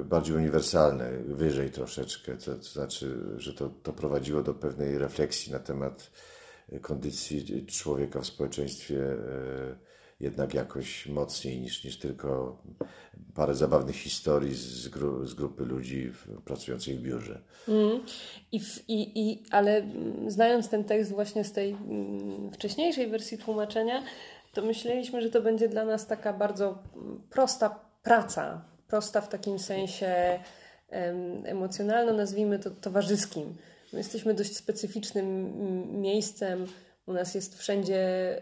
y, 0.00 0.04
bardziej 0.04 0.36
uniwersalne, 0.36 1.10
wyżej 1.26 1.70
troszeczkę, 1.70 2.36
to, 2.36 2.54
to 2.54 2.62
znaczy, 2.62 3.18
że 3.36 3.54
to, 3.54 3.70
to 3.82 3.92
prowadziło 3.92 4.42
do 4.42 4.54
pewnej 4.54 4.98
refleksji 4.98 5.52
na 5.52 5.58
temat 5.58 6.10
y, 6.72 6.80
kondycji 6.80 7.66
człowieka 7.66 8.20
w 8.20 8.26
społeczeństwie 8.26 9.12
y, 9.12 9.76
jednak 10.20 10.54
jakoś 10.54 11.06
mocniej 11.06 11.60
niż, 11.60 11.84
niż 11.84 11.98
tylko 11.98 12.58
parę 13.34 13.54
zabawnych 13.54 13.96
historii 13.96 14.54
z, 14.54 14.88
gru, 14.88 15.26
z 15.26 15.34
grupy 15.34 15.64
ludzi 15.64 16.12
pracujących 16.44 16.98
w 16.98 17.02
biurze. 17.02 17.40
Mm. 17.68 18.00
I, 18.52 18.60
w, 18.60 18.88
i, 18.88 19.30
i, 19.30 19.42
ale 19.50 19.86
znając 20.26 20.68
ten 20.68 20.84
tekst 20.84 21.12
właśnie 21.12 21.44
z 21.44 21.52
tej 21.52 21.70
mm, 21.70 22.50
wcześniejszej 22.52 23.10
wersji 23.10 23.38
tłumaczenia, 23.38 24.02
to 24.52 24.62
myśleliśmy, 24.62 25.22
że 25.22 25.30
to 25.30 25.42
będzie 25.42 25.68
dla 25.68 25.84
nas 25.84 26.06
taka 26.06 26.32
bardzo 26.32 26.78
prosta 27.30 27.80
praca, 28.02 28.64
prosta 28.88 29.20
w 29.20 29.28
takim 29.28 29.58
sensie 29.58 30.38
emocjonalno, 31.44 32.12
nazwijmy 32.12 32.58
to 32.58 32.70
towarzyskim. 32.70 33.54
My 33.92 33.98
jesteśmy 33.98 34.34
dość 34.34 34.56
specyficznym 34.56 35.52
miejscem, 36.00 36.66
u 37.06 37.12
nas 37.12 37.34
jest 37.34 37.58
wszędzie 37.58 37.98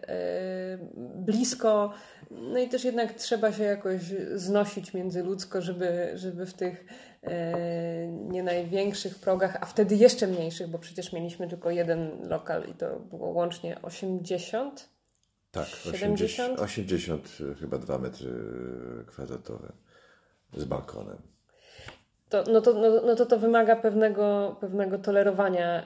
e, 0.09 0.79
blisko, 1.15 1.93
no 2.31 2.59
i 2.59 2.69
też 2.69 2.85
jednak 2.85 3.15
trzeba 3.15 3.53
się 3.53 3.63
jakoś 3.63 4.01
znosić 4.35 4.95
międzyludzko, 4.95 5.63
żeby, 5.63 6.11
żeby 6.15 6.47
w 6.47 6.55
tych 6.55 6.85
e, 7.23 8.09
nie 8.09 8.43
największych 8.43 9.19
progach, 9.19 9.57
a 9.61 9.67
wtedy 9.67 9.97
jeszcze 9.97 10.27
mniejszych, 10.27 10.69
bo 10.69 10.79
przecież 10.79 11.13
mieliśmy 11.13 11.49
tylko 11.49 11.71
jeden 11.71 12.29
lokal 12.29 12.69
i 12.69 12.75
to 12.75 12.99
było 12.99 13.29
łącznie 13.29 13.83
80 13.83 14.89
tak, 15.51 15.69
70? 15.69 16.61
80, 16.61 16.61
80 16.61 17.39
chyba 17.61 17.79
2 17.79 17.99
metry 17.99 18.31
kwadratowe 19.07 19.73
z 20.53 20.65
balkonem. 20.65 21.19
To, 22.31 22.45
no, 22.53 22.61
to, 22.61 22.75
no, 22.75 23.03
no 23.07 23.17
to 23.17 23.27
to 23.27 23.39
wymaga 23.39 23.77
pewnego, 23.77 24.57
pewnego 24.61 24.99
tolerowania 24.99 25.85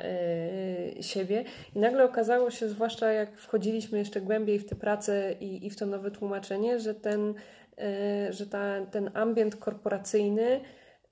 yy, 0.96 1.02
siebie. 1.02 1.44
I 1.74 1.78
nagle 1.78 2.04
okazało 2.04 2.50
się, 2.50 2.68
zwłaszcza 2.68 3.12
jak 3.12 3.36
wchodziliśmy 3.36 3.98
jeszcze 3.98 4.20
głębiej 4.20 4.58
w 4.58 4.68
tę 4.68 4.76
pracę 4.76 5.34
i, 5.40 5.66
i 5.66 5.70
w 5.70 5.76
to 5.76 5.86
nowe 5.86 6.10
tłumaczenie, 6.10 6.80
że 6.80 6.94
ten, 6.94 7.34
yy, 7.78 8.32
że 8.32 8.46
ta, 8.46 8.86
ten 8.86 9.10
ambient 9.14 9.56
korporacyjny 9.56 10.60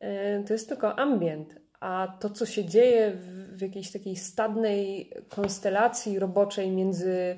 yy, 0.01 0.09
to 0.47 0.53
jest 0.53 0.69
tylko 0.69 0.99
ambient, 0.99 1.55
a 1.81 2.17
to, 2.21 2.31
co 2.31 2.47
się 2.47 2.65
dzieje 2.65 3.11
w, 3.11 3.57
w 3.57 3.61
jakiejś 3.63 3.93
takiej 3.93 4.17
stadnej 4.17 5.11
konstelacji 5.29 6.19
roboczej 6.19 6.71
między 6.71 7.37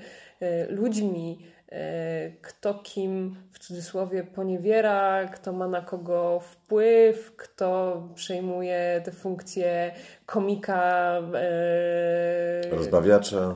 ludźmi, 0.68 1.46
e, 1.68 2.30
kto 2.42 2.74
kim 2.74 3.36
w 3.52 3.58
cudzysłowie 3.58 4.24
poniewiera, 4.24 5.28
kto 5.28 5.52
ma 5.52 5.68
na 5.68 5.80
kogo 5.80 6.40
wpływ, 6.40 7.36
kto 7.36 8.02
przejmuje 8.14 9.02
te 9.04 9.12
funkcje 9.12 9.92
komika, 10.26 11.20
e, 11.34 12.70
rozbawiacza. 12.70 13.54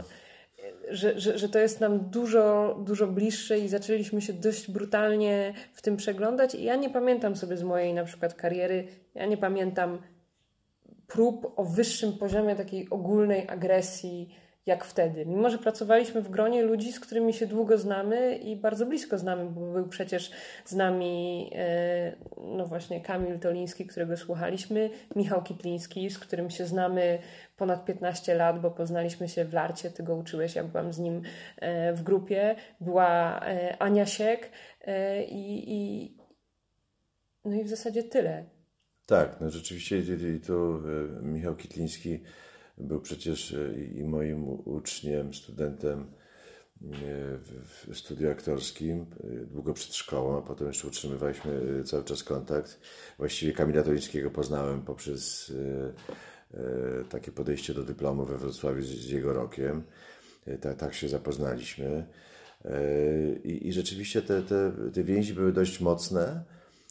że, 0.91 1.21
że, 1.21 1.39
że 1.39 1.49
to 1.49 1.59
jest 1.59 1.81
nam 1.81 1.99
dużo, 1.99 2.77
dużo 2.87 3.07
bliższe 3.07 3.59
i 3.59 3.69
zaczęliśmy 3.69 4.21
się 4.21 4.33
dość 4.33 4.71
brutalnie 4.71 5.55
w 5.73 5.83
tym 5.83 5.97
przeglądać. 5.97 6.55
I 6.55 6.65
ja 6.65 6.77
nie 6.77 6.91
pamiętam 6.91 7.37
sobie 7.37 7.57
z 7.57 7.63
mojej 7.63 7.95
na 7.95 8.05
przykład 8.05 8.35
kariery, 8.35 8.87
ja 9.15 9.27
nie 9.27 9.37
pamiętam 9.37 9.99
prób 11.07 11.53
o 11.57 11.65
wyższym 11.65 12.13
poziomie 12.13 12.57
takiej 12.57 12.91
ogólnej 12.91 13.49
agresji 13.49 14.35
jak 14.69 14.85
wtedy. 14.85 15.27
Mimo, 15.27 15.51
że 15.51 15.59
pracowaliśmy 15.59 16.23
w 16.23 16.31
gronie 16.31 16.63
ludzi, 16.63 16.93
z 16.93 17.01
którymi 17.01 17.33
się 17.35 17.47
długo 17.47 17.79
znamy 17.79 18.37
i 18.37 18.57
bardzo 18.57 18.87
blisko 18.87 19.19
znamy, 19.19 19.45
bo 19.45 19.73
był 19.73 19.89
przecież 19.89 20.31
z 20.65 20.75
nami 20.75 21.51
e, 21.55 22.17
no 22.37 22.67
właśnie 22.67 23.01
Kamil 23.01 23.39
Toliński, 23.39 23.87
którego 23.87 24.17
słuchaliśmy, 24.17 24.91
Michał 25.17 25.43
Kitliński, 25.43 26.11
z 26.11 26.19
którym 26.19 26.51
się 26.51 26.67
znamy 26.67 27.19
ponad 27.57 27.85
15 27.85 28.35
lat, 28.35 28.61
bo 28.61 28.71
poznaliśmy 28.71 29.29
się 29.29 29.45
w 29.45 29.53
Larcie, 29.53 29.91
ty 29.91 30.03
go 30.03 30.15
uczyłeś, 30.17 30.55
ja 30.55 30.65
byłam 30.65 30.93
z 30.93 30.99
nim 30.99 31.23
e, 31.57 31.93
w 31.93 32.03
grupie, 32.03 32.55
była 32.81 33.41
e, 33.41 33.83
Ania 33.83 34.07
Siek 34.07 34.51
i, 35.29 35.65
i 35.67 36.13
no 37.45 37.55
i 37.55 37.65
w 37.65 37.69
zasadzie 37.69 38.03
tyle. 38.03 38.45
Tak, 39.07 39.41
no 39.41 39.51
rzeczywiście 39.51 40.03
to 40.47 40.81
Michał 41.23 41.57
Kitliński 41.57 42.21
był 42.81 43.01
przecież 43.01 43.53
e, 43.53 43.75
i 43.79 44.05
moim 44.05 44.49
uczniem, 44.49 45.35
studentem 45.35 46.01
e, 46.01 46.07
w 47.89 47.91
studiu 47.95 48.31
aktorskim, 48.31 49.07
e, 49.25 49.47
długo 49.47 49.75
przed 49.75 49.95
szkołą, 49.95 50.39
a 50.39 50.43
potem 50.43 50.67
jeszcze 50.67 50.89
utrzymywaliśmy 50.89 51.83
cały 51.85 52.05
czas 52.05 52.25
kontakt. 52.25 52.81
Właściwie 53.19 53.53
Kamila 53.53 53.83
Tolińskiego 53.83 54.31
poznałem 54.31 54.83
poprzez 54.83 55.53
takie 57.11 57.33
podejście 57.33 57.75
do 57.75 57.83
dyplomu 57.83 58.25
we 58.25 58.39
Wrocławiu 58.39 58.83
z 58.83 59.11
jego 59.11 59.33
rokiem. 59.33 59.83
Tak, 60.61 60.77
tak 60.77 60.95
się 60.95 61.09
zapoznaliśmy. 61.09 62.07
I, 63.45 63.69
i 63.69 63.73
rzeczywiście 63.73 64.23
te, 64.23 64.43
te, 64.43 64.73
te 64.95 65.05
więzi 65.05 65.35
były 65.35 65.53
dość 65.53 65.81
mocne, 65.81 66.45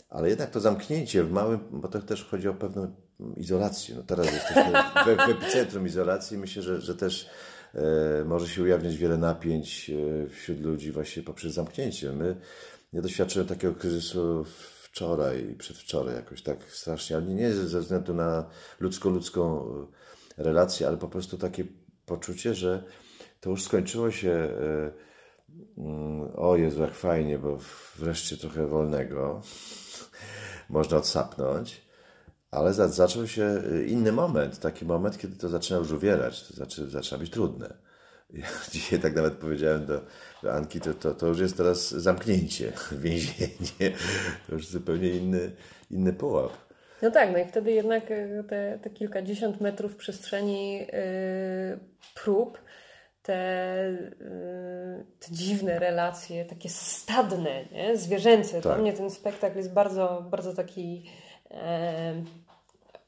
ale 0.10 0.30
jednak 0.30 0.50
to 0.50 0.60
zamknięcie 0.60 1.24
w 1.24 1.32
małym, 1.32 1.60
bo 1.72 1.88
to 1.88 2.02
też 2.02 2.26
chodzi 2.26 2.48
o 2.48 2.54
pewną 2.54 2.96
izolacji. 3.38 3.96
No 3.96 4.04
teraz 4.04 4.34
jesteśmy 4.34 4.64
w, 4.64 5.18
w 5.18 5.30
epicentrum 5.30 5.88
izolacji. 5.88 6.38
Myślę, 6.38 6.62
że, 6.62 6.82
że 6.82 6.96
też 6.96 7.30
e, 7.76 8.24
może 8.26 8.48
się 8.48 8.64
ujawniać 8.64 8.98
wiele 8.98 9.18
napięć 9.18 9.90
e, 9.90 10.30
wśród 10.30 10.62
ludzi 10.62 10.92
właśnie 10.92 11.24
poprzez 11.24 11.54
zamknięcie. 11.54 12.12
My 12.12 12.36
nie 12.94 13.02
doświadczyłem 13.02 13.48
takiego 13.48 13.76
kryzysu 13.76 14.46
wczoraj 14.82 15.52
i 15.52 15.56
przedwczoraj 15.56 16.16
jakoś 16.16 16.42
tak 16.42 16.64
strasznie, 16.64 17.16
ale 17.16 17.26
nie 17.26 17.54
ze 17.54 17.80
względu 17.80 18.14
na 18.14 18.50
ludzko-ludzką 18.80 19.66
relację, 20.38 20.88
ale 20.88 20.98
po 20.98 21.08
prostu 21.08 21.38
takie 21.38 21.66
poczucie, 22.06 22.54
że 22.56 22.84
to 23.40 23.50
już 23.50 23.64
skończyło 23.64 24.12
się 24.12 24.32
e, 24.32 24.92
mm, 25.78 26.32
o 26.36 26.56
Jezu, 26.56 26.82
jak 26.82 26.94
fajnie, 26.94 27.40
bo 27.40 27.58
wreszcie 27.96 28.38
trochę 28.38 28.68
wolnego 28.68 29.42
można 30.70 30.98
odsapnąć. 30.98 31.87
Ale 32.52 32.74
zaczął 32.74 33.28
się 33.28 33.62
y, 33.72 33.86
inny 33.88 34.12
moment, 34.12 34.60
taki 34.60 34.86
moment, 34.86 35.18
kiedy 35.18 35.36
to 35.36 35.50
zaczyna 35.50 35.80
już 35.80 35.92
uwierać, 35.92 36.48
to 36.48 36.54
znaczy, 36.54 36.90
zaczyna 36.90 37.20
być 37.20 37.30
trudne. 37.32 37.74
Ja 38.34 38.48
dzisiaj 38.72 39.00
tak 39.00 39.16
nawet 39.16 39.34
powiedziałem 39.34 39.86
do, 39.86 40.02
do 40.44 40.54
Anki, 40.54 40.82
to, 40.82 40.94
to, 40.94 41.14
to 41.14 41.28
już 41.28 41.40
jest 41.40 41.58
teraz 41.58 41.92
zamknięcie, 41.92 42.72
więzienie, 42.92 43.98
to 44.48 44.54
już 44.54 44.68
zupełnie 44.68 45.10
inny, 45.10 45.52
inny 45.92 46.14
pułap. 46.14 46.52
No 47.02 47.12
tak, 47.12 47.32
no 47.32 47.38
i 47.38 47.46
wtedy 47.46 47.72
jednak 47.72 48.12
y, 48.12 48.44
te, 48.50 48.80
te 48.84 48.90
kilkadziesiąt 48.90 49.62
metrów 49.62 49.96
przestrzeni 49.96 50.78
yy, 50.78 50.88
prób, 52.16 52.58
te, 53.22 53.98
yy, 54.20 55.06
te 55.20 55.32
dziwne 55.32 55.80
relacje, 55.80 56.46
takie 56.46 56.70
stadne, 56.70 57.66
nie? 57.72 57.98
zwierzęce. 57.98 58.54
Tak. 58.54 58.64
Dla 58.64 58.78
mnie 58.78 58.94
ten 58.94 59.10
spektakl 59.10 59.58
jest 59.58 59.74
bardzo, 59.74 60.28
bardzo 60.32 60.54
taki 60.54 61.10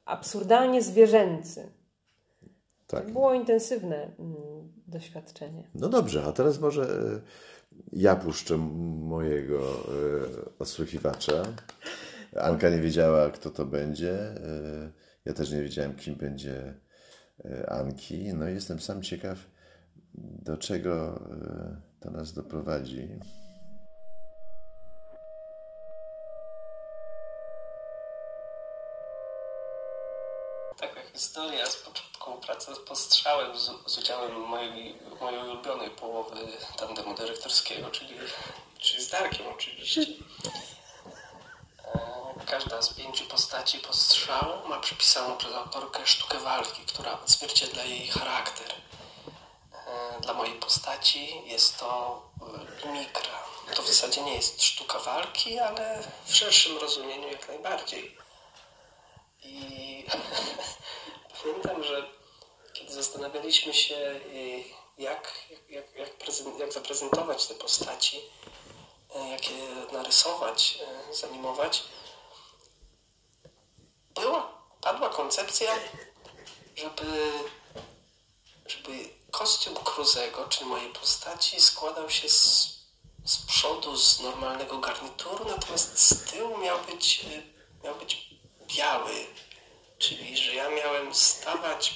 absurdalnie 0.06 0.82
zwierzęcy. 0.82 1.71
Tak. 2.88 3.06
To 3.06 3.12
było 3.12 3.34
intensywne 3.34 4.12
mm, 4.19 4.36
doświadczenie. 4.88 5.63
No 5.75 5.89
dobrze, 5.89 6.23
a 6.23 6.32
teraz 6.32 6.60
może 6.60 6.84
e, 6.84 7.21
ja 7.93 8.15
puszczę 8.15 8.58
mojego 8.58 9.60
e, 9.60 9.86
odsłuchiwacza. 10.60 11.43
Anka 12.36 12.69
nie 12.69 12.82
wiedziała, 12.82 13.30
kto 13.30 13.49
to 13.49 13.65
będzie. 13.65 14.13
E, 14.13 14.36
ja 15.25 15.34
też 15.34 15.52
nie 15.52 15.62
wiedziałem, 15.62 15.95
kim 15.95 16.15
będzie 16.15 16.73
Anki. 17.67 18.34
No 18.34 18.49
i 18.49 18.54
jestem 18.54 18.80
sam 18.80 19.02
ciekaw, 19.02 19.38
do 20.15 20.58
czego 20.58 21.19
to 21.99 22.12
nas 22.12 22.34
doprowadzi. 22.34 23.10
Historia 31.19 31.65
z 31.65 31.75
początku 31.75 32.34
pracy 32.34 32.75
z 32.75 32.79
postrzałem 32.79 33.60
z, 33.60 33.71
z 33.86 33.97
udziałem 33.97 34.41
mojej, 34.41 34.99
mojej 35.21 35.39
ulubionej 35.39 35.89
połowy 35.89 36.47
tandemu 36.77 37.13
dyrektorskiego, 37.13 37.91
czyli, 37.91 38.15
czyli 38.79 39.03
z 39.03 39.10
Darkiem 39.10 39.47
oczywiście. 39.47 40.01
E, 41.86 42.45
każda 42.45 42.82
z 42.82 42.93
pięciu 42.93 43.25
postaci 43.25 43.79
postrzału 43.79 44.67
ma 44.67 44.79
przypisaną 44.79 45.38
przez 45.38 45.53
autorkę 45.53 46.08
sztukę 46.08 46.39
walki, 46.39 46.82
która 46.86 47.19
odzwierciedla 47.21 47.84
jej 47.84 48.08
charakter. 48.08 48.73
E, 49.88 50.21
dla 50.21 50.34
mojej 50.34 50.55
postaci 50.55 51.41
jest 51.45 51.79
to 51.79 52.21
mimikra. 52.86 53.39
To 53.75 53.82
w 53.82 53.88
zasadzie 53.88 54.21
nie 54.21 54.36
jest 54.36 54.63
sztuka 54.63 54.99
walki, 54.99 55.60
ale 55.60 56.03
w 56.25 56.36
szerszym 56.36 56.77
rozumieniu 56.77 57.27
jak 57.27 57.47
najbardziej. 57.47 58.17
I 59.43 60.05
pamiętam, 61.43 61.84
że 61.84 62.10
kiedy 62.73 62.93
zastanawialiśmy 62.93 63.73
się, 63.73 63.95
y, 63.95 64.63
jak, 64.97 65.34
jak, 65.69 65.95
jak, 65.95 66.17
jak 66.60 66.73
zaprezentować 66.73 67.47
te 67.47 67.54
postaci, 67.54 68.17
y, 68.17 69.30
jak 69.30 69.52
je 69.52 69.58
narysować, 69.91 70.80
y, 71.12 71.15
zanimować, 71.15 71.84
była, 74.15 74.54
padła 74.82 75.10
koncepcja, 75.10 75.71
żeby, 76.75 77.32
żeby 78.67 79.10
kostium 79.32 79.75
Cruzego, 79.75 80.47
czy 80.47 80.65
mojej 80.65 80.89
postaci, 80.89 81.62
składał 81.62 82.10
się 82.10 82.30
z, 82.30 82.69
z 83.25 83.38
przodu 83.38 83.97
z 83.97 84.19
normalnego 84.19 84.78
garnituru, 84.78 85.45
natomiast 85.45 85.99
z 85.99 86.32
tyłu 86.32 86.58
miał 86.58 86.80
być, 86.80 87.25
miał 87.84 87.95
być 87.95 88.30
biały, 88.67 89.25
Czyli, 89.99 90.38
że 90.38 90.55
ja 90.55 90.69
miałem 90.69 91.13
stawać, 91.15 91.93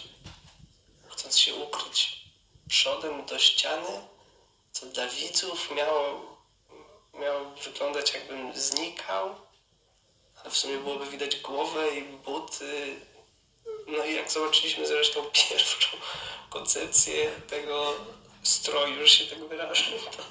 chcąc 1.07 1.37
się 1.37 1.55
ukryć 1.55 2.23
przodem 2.69 3.25
do 3.25 3.39
ściany, 3.39 4.07
co 4.71 4.85
dla 4.85 5.07
widzów 5.07 5.71
miało, 5.75 6.37
miało 7.13 7.45
wyglądać 7.65 8.13
jakbym 8.13 8.53
znikał, 8.55 9.35
ale 10.41 10.51
w 10.51 10.57
sumie 10.57 10.77
byłoby 10.77 11.05
widać 11.05 11.35
głowę 11.35 11.95
i 11.95 12.03
buty. 12.03 12.99
No 13.87 14.05
i 14.05 14.15
jak 14.15 14.31
zobaczyliśmy 14.31 14.87
zresztą 14.87 15.23
pierwszą 15.49 15.97
koncepcję 16.49 17.31
tego 17.49 17.93
stroju, 18.43 19.01
że 19.01 19.07
się 19.07 19.25
tak 19.25 19.47
wyrażę, 19.47 19.91
to, 20.17 20.23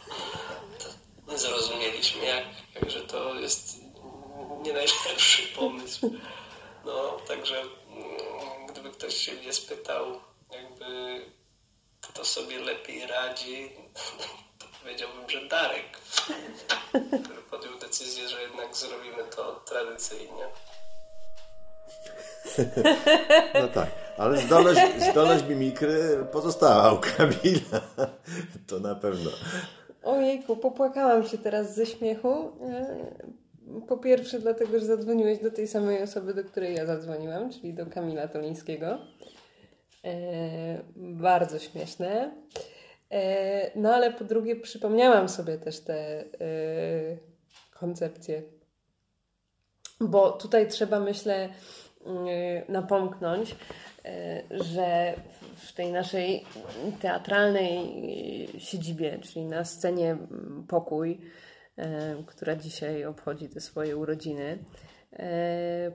to 1.26 1.38
zrozumieliśmy, 1.38 2.24
jak, 2.24 2.44
jak, 2.74 2.90
że 2.90 3.00
to 3.00 3.34
jest 3.34 3.76
nie 4.62 4.72
najlepszy 4.72 5.42
pomysł. 5.42 6.10
No, 6.84 7.16
także 7.28 7.60
mm, 7.60 8.66
gdyby 8.68 8.90
ktoś 8.90 9.14
się 9.14 9.32
mnie 9.32 9.52
spytał, 9.52 10.04
jakby 10.52 11.20
kto 12.00 12.24
sobie 12.24 12.58
lepiej 12.58 13.06
radzi, 13.06 13.72
to 14.58 14.66
powiedziałbym, 14.82 15.30
że 15.30 15.48
Darek, 15.48 15.98
który 17.24 17.42
podjął 17.50 17.78
decyzję, 17.78 18.28
że 18.28 18.42
jednak 18.42 18.76
zrobimy 18.76 19.24
to 19.36 19.62
tradycyjnie. 19.66 20.44
No 23.54 23.68
tak, 23.68 23.88
ale 24.18 24.38
zdolność, 24.38 24.80
zdolność 25.10 25.44
mimikry 25.44 26.26
pozostała 26.32 26.92
u 26.92 26.98
Kamila. 26.98 27.80
To 28.68 28.80
na 28.80 28.94
pewno. 28.94 29.30
Ojejku, 30.02 30.56
popłakałam 30.56 31.28
się 31.28 31.38
teraz 31.38 31.74
ze 31.74 31.86
śmiechu. 31.86 32.52
Po 33.88 33.96
pierwsze, 33.96 34.40
dlatego, 34.40 34.78
że 34.78 34.86
zadzwoniłeś 34.86 35.38
do 35.38 35.50
tej 35.50 35.68
samej 35.68 36.02
osoby, 36.02 36.34
do 36.34 36.44
której 36.44 36.74
ja 36.74 36.86
zadzwoniłam, 36.86 37.50
czyli 37.50 37.74
do 37.74 37.86
Kamila 37.86 38.28
Tolińskiego. 38.28 38.98
E, 40.04 40.82
bardzo 40.96 41.58
śmieszne. 41.58 42.32
E, 43.10 43.78
no 43.78 43.94
ale 43.94 44.12
po 44.12 44.24
drugie, 44.24 44.56
przypomniałam 44.56 45.28
sobie 45.28 45.58
też 45.58 45.80
te 45.80 46.20
e, 46.20 46.24
koncepcje. 47.70 48.42
Bo 50.00 50.32
tutaj 50.32 50.68
trzeba, 50.68 51.00
myślę, 51.00 51.48
napomknąć, 52.68 53.56
że 54.50 55.14
w 55.56 55.72
tej 55.72 55.92
naszej 55.92 56.44
teatralnej 57.00 58.48
siedzibie, 58.58 59.18
czyli 59.18 59.44
na 59.44 59.64
scenie 59.64 60.16
Pokój, 60.68 61.20
która 62.26 62.56
dzisiaj 62.56 63.04
obchodzi 63.04 63.48
te 63.48 63.60
swoje 63.60 63.96
urodziny, 63.96 64.64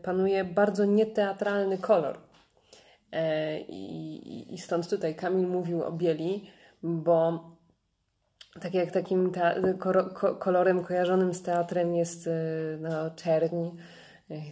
panuje 0.03 0.43
bardzo 0.43 0.85
nieteatralny 0.85 1.77
kolor. 1.77 2.19
I, 3.67 4.53
I 4.53 4.57
stąd 4.57 4.89
tutaj 4.89 5.15
Kamil 5.15 5.47
mówił 5.47 5.83
o 5.83 5.91
bieli, 5.91 6.51
bo 6.83 7.49
tak 8.61 8.73
jak 8.73 8.91
takim 8.91 9.31
kolorem 10.39 10.83
kojarzonym 10.83 11.33
z 11.33 11.43
teatrem 11.43 11.95
jest 11.95 12.29
no, 12.79 13.11
czerń, 13.15 13.69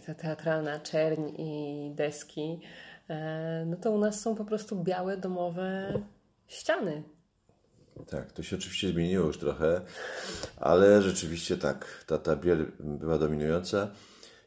ta 0.06 0.14
teatralna 0.14 0.80
czerń 0.80 1.28
i 1.38 1.92
deski, 1.94 2.60
no 3.66 3.76
to 3.76 3.90
u 3.90 3.98
nas 3.98 4.20
są 4.20 4.34
po 4.34 4.44
prostu 4.44 4.82
białe 4.82 5.16
domowe 5.16 5.92
ściany. 6.46 7.02
Tak, 8.04 8.32
to 8.32 8.42
się 8.42 8.56
oczywiście 8.56 8.88
zmieniło 8.88 9.26
już 9.26 9.38
trochę, 9.38 9.80
ale 10.56 11.02
rzeczywiście 11.02 11.56
tak, 11.56 12.04
ta, 12.06 12.18
ta 12.18 12.36
biel 12.36 12.66
była 12.80 13.18
dominująca. 13.18 13.88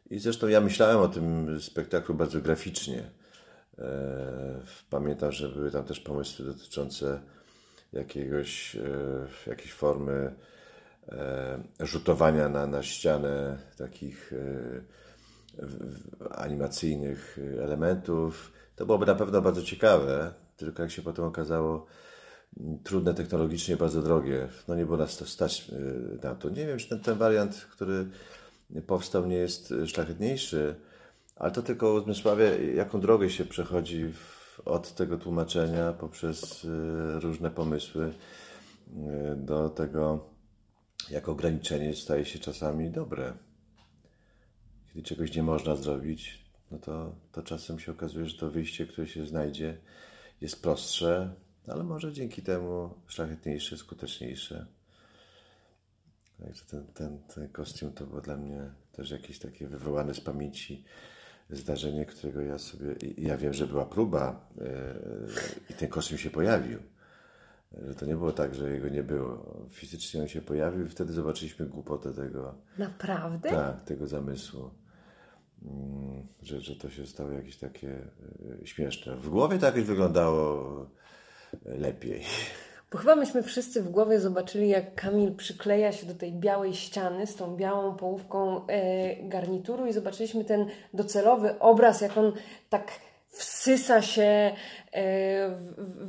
I 0.09 0.19
zresztą 0.19 0.47
ja 0.47 0.61
myślałem 0.61 0.97
o 0.97 1.07
tym 1.07 1.59
spektaklu 1.61 2.15
bardzo 2.15 2.41
graficznie. 2.41 3.03
Pamiętam, 4.89 5.31
że 5.31 5.49
były 5.49 5.71
tam 5.71 5.85
też 5.85 5.99
pomysły 5.99 6.45
dotyczące 6.45 7.21
jakiegoś, 7.93 8.77
jakiejś 9.47 9.73
formy 9.73 10.35
rzutowania 11.79 12.49
na, 12.49 12.67
na 12.67 12.83
ścianę 12.83 13.57
takich 13.77 14.33
animacyjnych 16.31 17.39
elementów. 17.63 18.51
To 18.75 18.85
byłoby 18.85 19.05
na 19.05 19.15
pewno 19.15 19.41
bardzo 19.41 19.61
ciekawe, 19.61 20.33
tylko 20.57 20.81
jak 20.81 20.91
się 20.91 21.01
potem 21.01 21.25
okazało, 21.25 21.85
trudne 22.83 23.13
technologicznie, 23.13 23.77
bardzo 23.77 24.01
drogie. 24.01 24.47
No 24.67 24.75
nie 24.75 24.85
było 24.85 24.97
nas 24.97 25.17
to 25.17 25.25
stać 25.25 25.71
na 26.23 26.35
to. 26.35 26.49
Nie 26.49 26.67
wiem, 26.67 26.77
czy 26.77 26.89
ten, 26.89 26.99
ten 26.99 27.17
wariant, 27.17 27.67
który 27.71 28.09
powstał, 28.87 29.25
nie 29.27 29.35
jest 29.35 29.73
szlachetniejszy, 29.85 30.75
ale 31.35 31.51
to 31.51 31.61
tylko 31.61 31.93
uzmysławia, 31.93 32.45
jaką 32.75 33.01
drogę 33.01 33.29
się 33.29 33.45
przechodzi 33.45 34.13
w, 34.13 34.61
od 34.65 34.95
tego 34.95 35.17
tłumaczenia 35.17 35.93
poprzez 35.93 36.67
różne 37.19 37.51
pomysły 37.51 38.13
do 39.35 39.69
tego, 39.69 40.29
jak 41.09 41.29
ograniczenie 41.29 41.95
staje 41.95 42.25
się 42.25 42.39
czasami 42.39 42.89
dobre 42.89 43.33
kiedy 44.93 45.07
czegoś 45.07 45.35
nie 45.35 45.43
można 45.43 45.75
zrobić, 45.75 46.45
no 46.71 46.79
to, 46.79 47.15
to 47.31 47.43
czasem 47.43 47.79
się 47.79 47.91
okazuje, 47.91 48.25
że 48.25 48.37
to 48.37 48.49
wyjście, 48.49 48.85
które 48.85 49.07
się 49.07 49.25
znajdzie, 49.25 49.77
jest 50.41 50.61
prostsze, 50.61 51.33
ale 51.67 51.83
może 51.83 52.13
dzięki 52.13 52.41
temu 52.41 52.89
szlachetniejsze, 53.07 53.77
skuteczniejsze. 53.77 54.65
Także 56.39 56.65
ten, 56.65 56.87
ten, 56.87 57.19
ten 57.35 57.49
kostium 57.49 57.93
to 57.93 58.05
było 58.05 58.21
dla 58.21 58.37
mnie 58.37 58.71
też 58.91 59.11
jakieś 59.11 59.39
takie 59.39 59.67
wywołane 59.67 60.13
z 60.13 60.21
pamięci 60.21 60.83
zdarzenie, 61.49 62.05
którego 62.05 62.41
ja 62.41 62.57
sobie. 62.57 62.95
Ja 63.17 63.37
wiem, 63.37 63.53
że 63.53 63.67
była 63.67 63.85
próba 63.85 64.49
yy, 64.57 64.65
i 65.69 65.73
ten 65.73 65.89
kostium 65.89 66.17
się 66.17 66.29
pojawił. 66.29 66.79
Że 67.87 67.95
to 67.95 68.05
nie 68.05 68.15
było 68.15 68.31
tak, 68.31 68.55
że 68.55 68.71
jego 68.71 68.89
nie 68.89 69.03
było. 69.03 69.55
Fizycznie 69.71 70.21
on 70.21 70.27
się 70.27 70.41
pojawił 70.41 70.85
i 70.85 70.89
wtedy 70.89 71.13
zobaczyliśmy 71.13 71.65
głupotę 71.65 72.13
tego. 72.13 72.55
Naprawdę? 72.77 73.49
Tak, 73.49 73.83
tego 73.83 74.07
zamysłu. 74.07 74.69
Mm, 75.65 76.27
że, 76.41 76.61
że 76.61 76.75
to 76.75 76.89
się 76.89 77.05
stało 77.05 77.31
jakieś 77.31 77.57
takie 77.57 78.07
e, 78.61 78.67
śmieszne. 78.67 79.15
W 79.15 79.29
głowie 79.29 79.59
to 79.59 79.65
jakoś 79.65 79.83
wyglądało 79.83 80.89
lepiej. 81.65 82.23
Bo 82.91 82.97
chyba 82.97 83.15
myśmy 83.15 83.43
wszyscy 83.43 83.81
w 83.83 83.89
głowie 83.89 84.19
zobaczyli, 84.19 84.69
jak 84.69 84.95
Kamil 84.95 85.35
przykleja 85.35 85.91
się 85.91 86.05
do 86.05 86.13
tej 86.13 86.33
białej 86.33 86.73
ściany 86.73 87.27
z 87.27 87.35
tą 87.35 87.55
białą 87.55 87.95
połówką 87.95 88.67
e, 88.67 89.29
garnituru 89.29 89.85
i 89.85 89.93
zobaczyliśmy 89.93 90.45
ten 90.45 90.65
docelowy 90.93 91.59
obraz, 91.59 92.01
jak 92.01 92.17
on 92.17 92.33
tak 92.69 92.91
wsysa 93.27 94.01
się 94.01 94.21
e, 94.21 94.53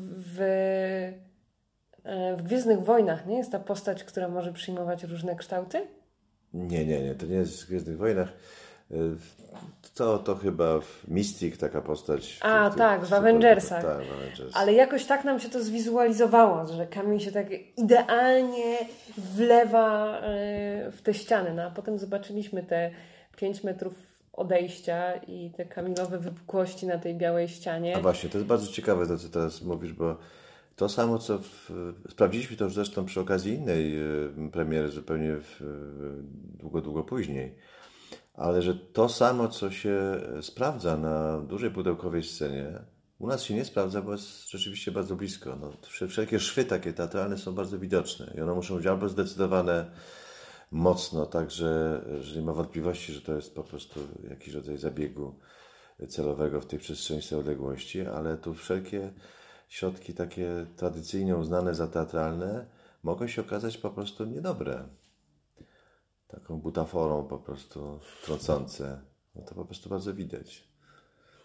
w, 0.09 0.37
w, 2.05 2.37
w 2.39 2.43
Gwiezdnych 2.43 2.81
Wojnach. 2.81 3.27
Nie 3.27 3.37
jest 3.37 3.53
ta 3.53 3.59
postać, 3.59 4.05
która 4.05 4.29
może 4.29 4.53
przyjmować 4.53 5.05
różne 5.05 5.37
kształty? 5.37 5.87
Nie, 6.55 6.87
nie, 6.87 7.03
nie. 7.03 7.15
To 7.15 7.27
nie 7.27 7.37
jest 7.37 7.63
w 7.63 7.69
Gwiezdnych 7.69 7.99
Wojnach. 7.99 8.33
To, 9.95 10.19
to 10.19 10.37
chyba 10.37 10.81
w 10.81 11.09
Mystic 11.09 11.59
taka 11.59 11.81
postać. 11.81 12.39
A, 12.41 12.71
w, 12.71 12.77
tak, 12.77 13.05
w 13.05 13.13
Avengersach. 13.13 13.85
Tak, 13.85 14.07
w 14.07 14.13
Avengers. 14.13 14.57
Ale 14.57 14.73
jakoś 14.73 15.05
tak 15.05 15.25
nam 15.25 15.41
się 15.41 15.49
to 15.49 15.63
zwizualizowało, 15.63 16.67
że 16.67 16.87
Kamil 16.87 17.19
się 17.19 17.33
tak 17.33 17.47
idealnie 17.77 18.79
wlewa 19.37 20.19
e, 20.21 20.91
w 20.93 21.03
te 21.03 21.15
ściany. 21.15 21.55
No 21.55 21.63
a 21.63 21.71
potem 21.71 21.99
zobaczyliśmy 21.99 22.63
te 22.63 22.91
5 23.37 23.65
metrów 23.65 23.95
odejścia 24.33 25.17
i 25.17 25.51
te 25.57 25.65
Kamilowe 25.65 26.19
wypukłości 26.19 26.87
na 26.87 26.99
tej 26.99 27.15
białej 27.15 27.49
ścianie. 27.49 27.97
A 27.97 28.01
właśnie, 28.01 28.31
to 28.31 28.39
jest 28.39 28.49
bardzo 28.49 28.73
ciekawe 28.73 29.07
to, 29.07 29.19
co 29.19 29.29
teraz 29.29 29.63
mówisz, 29.63 29.93
bo 29.93 30.17
to 30.77 30.89
samo, 30.89 31.19
co 31.19 31.39
w, 31.39 31.73
sprawdziliśmy 32.11 32.57
to 32.57 32.65
już 32.65 32.75
zresztą 32.75 33.05
przy 33.05 33.21
okazji 33.21 33.55
innej 33.55 33.97
e, 33.97 34.51
premiery, 34.53 34.89
zupełnie 34.89 35.33
w, 35.37 35.63
długo, 36.61 36.81
długo 36.81 37.05
później 37.05 37.55
ale 38.35 38.63
że 38.63 38.75
to 38.75 39.09
samo, 39.09 39.49
co 39.49 39.71
się 39.71 40.21
sprawdza 40.43 40.97
na 40.97 41.41
dużej 41.41 41.71
pudełkowej 41.71 42.23
scenie, 42.23 42.83
u 43.19 43.27
nas 43.27 43.43
się 43.43 43.55
nie 43.55 43.65
sprawdza, 43.65 44.03
bo 44.03 44.13
jest 44.13 44.51
rzeczywiście 44.51 44.93
bardzo 44.93 45.17
blisko. 45.17 45.57
No, 45.57 45.73
wszelkie 46.09 46.41
szwy 46.41 46.65
takie 46.65 46.93
teatralne 46.93 47.39
są 47.39 47.55
bardzo 47.55 47.79
widoczne 47.79 48.35
i 48.37 48.41
one 48.41 48.55
muszą 48.55 48.77
być 48.77 48.87
albo 48.87 49.09
zdecydowane 49.09 49.91
mocno, 50.71 51.27
tak 51.27 51.51
że, 51.51 52.05
że 52.21 52.37
nie 52.37 52.47
ma 52.47 52.53
wątpliwości, 52.53 53.13
że 53.13 53.21
to 53.21 53.35
jest 53.35 53.55
po 53.55 53.65
prostu 53.65 54.01
jakiś 54.31 54.55
rodzaj 54.55 54.79
zabiegu 54.79 55.35
celowego 56.09 56.61
w 56.61 56.67
tej 56.67 56.79
przestrzeni 56.79 57.23
tej 57.23 57.39
odległości, 57.39 58.01
ale 58.01 58.37
tu 58.37 58.55
wszelkie 58.55 59.13
środki 59.69 60.15
takie 60.15 60.67
tradycyjnie 60.77 61.37
uznane 61.37 61.75
za 61.75 61.87
teatralne 61.87 62.67
mogą 63.03 63.29
się 63.29 63.43
okazać 63.43 63.79
po 63.79 63.91
prostu 63.91 64.25
niedobre 64.25 64.89
taką 66.31 66.61
butaforą 66.61 67.25
po 67.25 67.39
prostu 67.39 68.01
trącące, 68.25 69.01
no 69.35 69.43
to 69.43 69.55
po 69.55 69.65
prostu 69.65 69.91
bardzo 69.91 70.15
widać. 70.15 70.71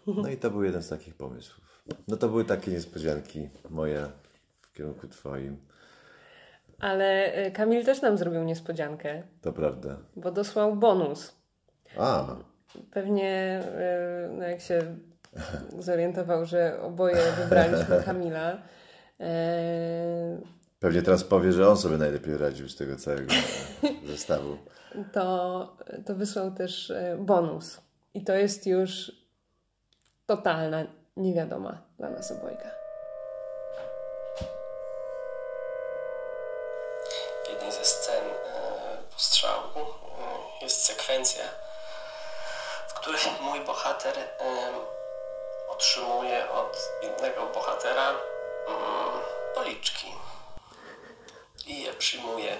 No 0.06 0.28
i 0.28 0.36
to 0.36 0.50
był 0.50 0.62
jeden 0.62 0.82
z 0.82 0.88
takich 0.88 1.14
pomysłów. 1.14 1.84
No 2.08 2.16
to 2.16 2.28
były 2.28 2.44
takie 2.44 2.70
niespodzianki 2.70 3.48
moje 3.70 4.08
w 4.60 4.72
kierunku 4.72 5.08
Twoim. 5.08 5.56
Ale 6.80 7.32
e, 7.32 7.50
Kamil 7.50 7.84
też 7.84 8.02
nam 8.02 8.18
zrobił 8.18 8.44
niespodziankę. 8.44 9.22
To 9.40 9.52
prawda. 9.52 9.96
Bo 10.16 10.30
dosłał 10.30 10.76
bonus. 10.76 11.34
A. 11.98 12.36
Pewnie 12.90 13.30
e, 13.32 14.30
no 14.32 14.44
jak 14.44 14.60
się 14.60 14.96
zorientował, 15.78 16.44
że 16.44 16.80
oboje 16.80 17.32
wybraliśmy 17.42 18.02
Kamila. 18.04 18.58
Pewnie 20.86 21.02
teraz 21.02 21.24
powie, 21.24 21.52
że 21.52 21.68
on 21.68 21.76
sobie 21.76 21.96
najlepiej 21.96 22.36
radził 22.36 22.68
z 22.68 22.76
tego 22.76 22.96
całego 22.96 23.34
zestawu 24.12 24.58
to, 25.12 25.76
to 26.06 26.14
wysłał 26.14 26.50
też 26.50 26.90
e, 26.90 27.16
bonus. 27.20 27.80
I 28.14 28.24
to 28.24 28.32
jest 28.32 28.66
już 28.66 29.12
totalna 30.26 30.86
niewiadoma 31.16 31.82
dla 31.98 32.10
nas 32.10 32.32
obojga. 32.32 32.70
W 37.44 37.48
jednej 37.50 37.72
ze 37.72 37.84
scen 37.84 38.24
e, 38.24 38.98
postrzału 39.12 39.80
e, 39.80 40.64
jest 40.64 40.84
sekwencja, 40.84 41.44
w 42.88 42.94
której 42.94 43.20
mój 43.40 43.64
bohater 43.64 44.14
otrzymuje 45.68 46.50
od 46.50 46.88
innego 47.02 47.46
bohatera 47.54 48.10
mm, 48.10 48.16
policzki 49.54 50.06
i 51.66 51.82
je 51.82 51.92
przyjmuje 51.92 52.58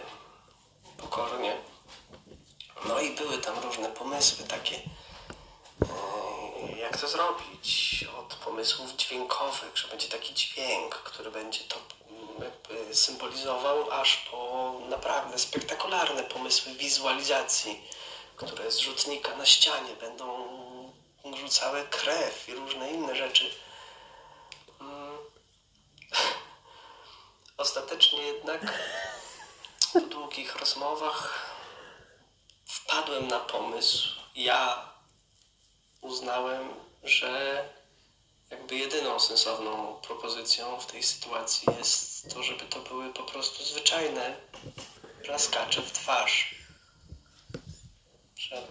pokornie 0.98 1.56
no 2.88 3.00
i 3.00 3.10
były 3.10 3.38
tam 3.38 3.58
różne 3.58 3.88
pomysły 3.88 4.46
takie, 4.46 4.76
e, 4.76 6.78
jak 6.78 7.00
to 7.00 7.08
zrobić. 7.08 8.04
Od 8.18 8.34
pomysłów 8.34 8.96
dźwiękowych, 8.96 9.76
że 9.76 9.88
będzie 9.88 10.08
taki 10.08 10.34
dźwięk, 10.34 10.94
który 10.94 11.30
będzie 11.30 11.60
to 11.60 11.76
mm, 12.10 12.94
symbolizował, 12.94 13.90
aż 13.90 14.16
po 14.16 14.72
naprawdę 14.88 15.38
spektakularne 15.38 16.22
pomysły 16.22 16.72
wizualizacji, 16.72 17.88
które 18.36 18.70
z 18.70 18.78
rzutnika 18.78 19.36
na 19.36 19.46
ścianie 19.46 19.94
będą 20.00 20.26
rzucały 21.36 21.84
krew 21.90 22.48
i 22.48 22.54
różne 22.54 22.90
inne 22.90 23.16
rzeczy. 23.16 23.50
Ostatecznie 27.56 28.22
jednak 28.22 28.60
po 29.92 30.00
długich 30.00 30.56
rozmowach 30.56 31.46
wpadłem 32.66 33.28
na 33.28 33.40
pomysł, 33.40 34.08
ja 34.34 34.90
uznałem, 36.00 36.74
że 37.02 37.64
jakby 38.50 38.76
jedyną 38.76 39.20
sensowną 39.20 40.00
propozycją 40.02 40.80
w 40.80 40.86
tej 40.86 41.02
sytuacji 41.02 41.68
jest 41.78 42.34
to, 42.34 42.42
żeby 42.42 42.64
to 42.64 42.80
były 42.80 43.12
po 43.12 43.22
prostu 43.22 43.64
zwyczajne 43.64 44.36
plaskacze 45.24 45.82
w 45.82 45.92
twarz. 45.92 46.54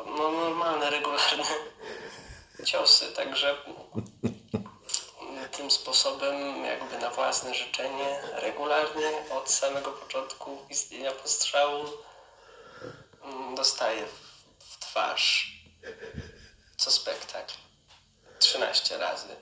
No, 0.05 0.31
normalne, 0.31 0.89
regularne 0.89 1.43
ciosy, 2.65 3.11
także 3.11 3.57
tym 5.57 5.71
sposobem 5.71 6.65
jakby 6.65 6.97
na 6.97 7.09
własne 7.09 7.53
życzenie 7.53 8.21
regularnie 8.33 9.11
od 9.31 9.51
samego 9.51 9.91
początku 9.91 10.65
istnienia 10.69 11.11
postrzału 11.11 11.85
mm, 13.23 13.55
dostaję 13.55 14.05
w 14.59 14.79
twarz 14.79 15.55
co 16.77 16.91
spektakl 16.91 17.53
13 18.39 18.97
razy. 18.97 19.35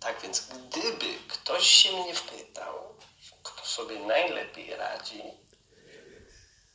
Tak 0.00 0.20
więc 0.20 0.40
gdyby 0.40 1.06
ktoś 1.28 1.66
się 1.66 1.92
mnie 1.92 2.14
wpytał, 2.14 2.94
kto 3.42 3.66
sobie 3.66 3.98
najlepiej 3.98 4.76
radzi, 4.76 5.22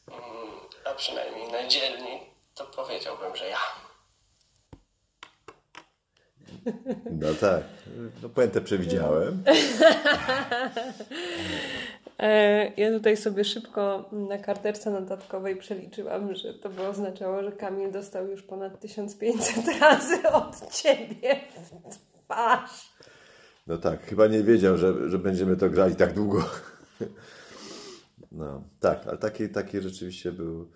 mm, 0.08 0.60
a 0.86 0.93
przynajmniej 0.93 1.51
najdzielniej, 1.51 2.34
to 2.55 2.65
powiedziałbym, 2.65 3.36
że 3.36 3.47
ja. 3.47 3.88
No 7.12 7.34
tak. 7.41 7.63
No 8.24 8.30
puentę 8.30 8.62
przewidziałem. 8.62 9.43
E, 12.19 12.72
ja 12.78 12.91
tutaj 12.91 13.17
sobie 13.17 13.43
szybko 13.43 14.10
na 14.12 14.38
karteczce 14.38 14.91
notatkowej 14.91 15.56
przeliczyłam, 15.56 16.36
że 16.36 16.54
to 16.54 16.69
by 16.69 16.88
oznaczało, 16.88 17.43
że 17.43 17.52
Kamil 17.52 17.91
dostał 17.91 18.28
już 18.28 18.43
ponad 18.43 18.80
1500 18.80 19.65
razy 19.82 20.30
od 20.32 20.72
ciebie 20.72 21.36
w 21.56 21.95
twarz. 22.26 22.93
No 23.67 23.78
tak, 23.78 24.06
chyba 24.06 24.28
nie 24.28 24.43
wiedział, 24.43 24.78
że, 24.78 25.10
że 25.10 25.19
będziemy 25.19 25.58
to 25.58 25.69
grali 25.69 25.95
tak 25.95 26.13
długo. 26.13 26.45
No 28.32 28.63
tak, 28.80 29.08
ale 29.08 29.17
taki, 29.17 29.50
taki 29.50 29.82
rzeczywiście 29.82 30.32
był, 30.32 30.72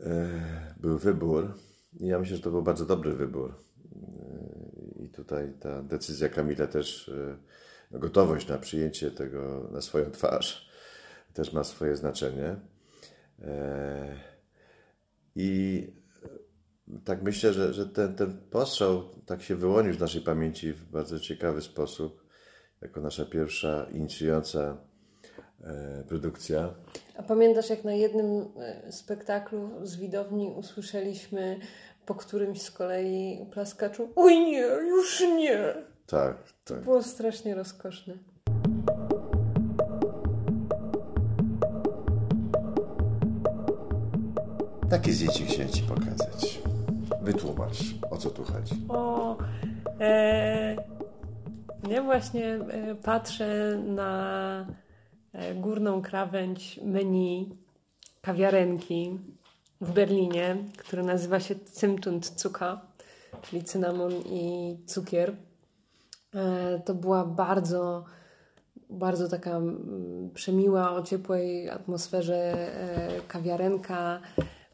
e, 0.00 0.28
był 0.76 0.98
wybór. 0.98 1.54
I 2.00 2.06
ja 2.06 2.18
myślę, 2.18 2.36
że 2.36 2.42
to 2.42 2.50
był 2.50 2.62
bardzo 2.62 2.86
dobry 2.86 3.12
wybór. 3.12 3.54
I 4.96 5.08
tutaj 5.08 5.52
ta 5.60 5.82
decyzja 5.82 6.28
Kamila 6.28 6.66
też, 6.66 7.08
e, 7.08 7.36
no, 7.90 7.98
gotowość 7.98 8.48
na 8.48 8.58
przyjęcie 8.58 9.10
tego 9.10 9.68
na 9.72 9.80
swoją 9.80 10.10
twarz 10.10 10.70
też 11.32 11.52
ma 11.52 11.64
swoje 11.64 11.96
znaczenie. 11.96 12.56
E, 13.42 14.16
I 15.36 15.86
tak 17.04 17.22
myślę, 17.22 17.52
że, 17.52 17.74
że 17.74 17.86
ten, 17.86 18.14
ten 18.14 18.40
postrzał 18.50 19.02
tak 19.26 19.42
się 19.42 19.54
wyłonił 19.54 19.94
z 19.94 20.00
naszej 20.00 20.20
pamięci 20.20 20.72
w 20.72 20.84
bardzo 20.84 21.20
ciekawy 21.20 21.62
sposób, 21.62 22.26
jako 22.82 23.00
nasza 23.00 23.24
pierwsza 23.24 23.86
inicjująca 23.92 24.76
e, 25.64 26.04
produkcja. 26.08 26.74
A 27.16 27.22
pamiętasz, 27.22 27.70
jak 27.70 27.84
na 27.84 27.92
jednym 27.92 28.44
e, 28.58 28.92
spektaklu 28.92 29.70
z 29.86 29.96
widowni 29.96 30.48
usłyszeliśmy 30.48 31.60
po 32.10 32.14
którymś 32.14 32.62
z 32.62 32.70
kolei 32.70 33.46
plaskaczu 33.50 34.08
Oj 34.16 34.40
nie, 34.40 34.60
już 34.60 35.20
nie! 35.20 35.74
Tak, 36.06 36.36
tak. 36.64 36.80
Było 36.84 37.02
strasznie 37.02 37.54
rozkoszne. 37.54 38.14
Takie 44.90 45.12
zdjęcie 45.12 45.44
chciałem 45.44 45.68
Ci 45.68 45.82
pokazać. 45.82 46.60
Wytłumacz, 47.22 47.78
o 48.10 48.16
co 48.16 48.30
tu 48.30 48.44
chodzi. 48.44 48.74
O, 48.88 49.36
e, 50.00 50.76
ja 51.90 52.02
właśnie 52.02 52.46
e, 52.54 52.94
patrzę 52.94 53.78
na 53.86 54.66
e, 55.32 55.54
górną 55.54 56.02
krawędź 56.02 56.80
menu 56.84 57.56
kawiarenki 58.20 59.18
w 59.80 59.92
Berlinie, 59.92 60.56
które 60.76 61.02
nazywa 61.02 61.40
się 61.40 61.54
Zimtund 61.80 62.40
Zucker, 62.40 62.78
czyli 63.42 63.64
cynamon 63.64 64.12
i 64.12 64.76
cukier. 64.86 65.36
E, 66.34 66.80
to 66.84 66.94
była 66.94 67.24
bardzo, 67.24 68.04
bardzo 68.90 69.28
taka 69.28 69.50
mm, 69.50 70.30
przemiła, 70.34 70.90
o 70.90 71.02
ciepłej 71.02 71.70
atmosferze 71.70 72.36
e, 72.36 73.20
kawiarenka 73.28 74.20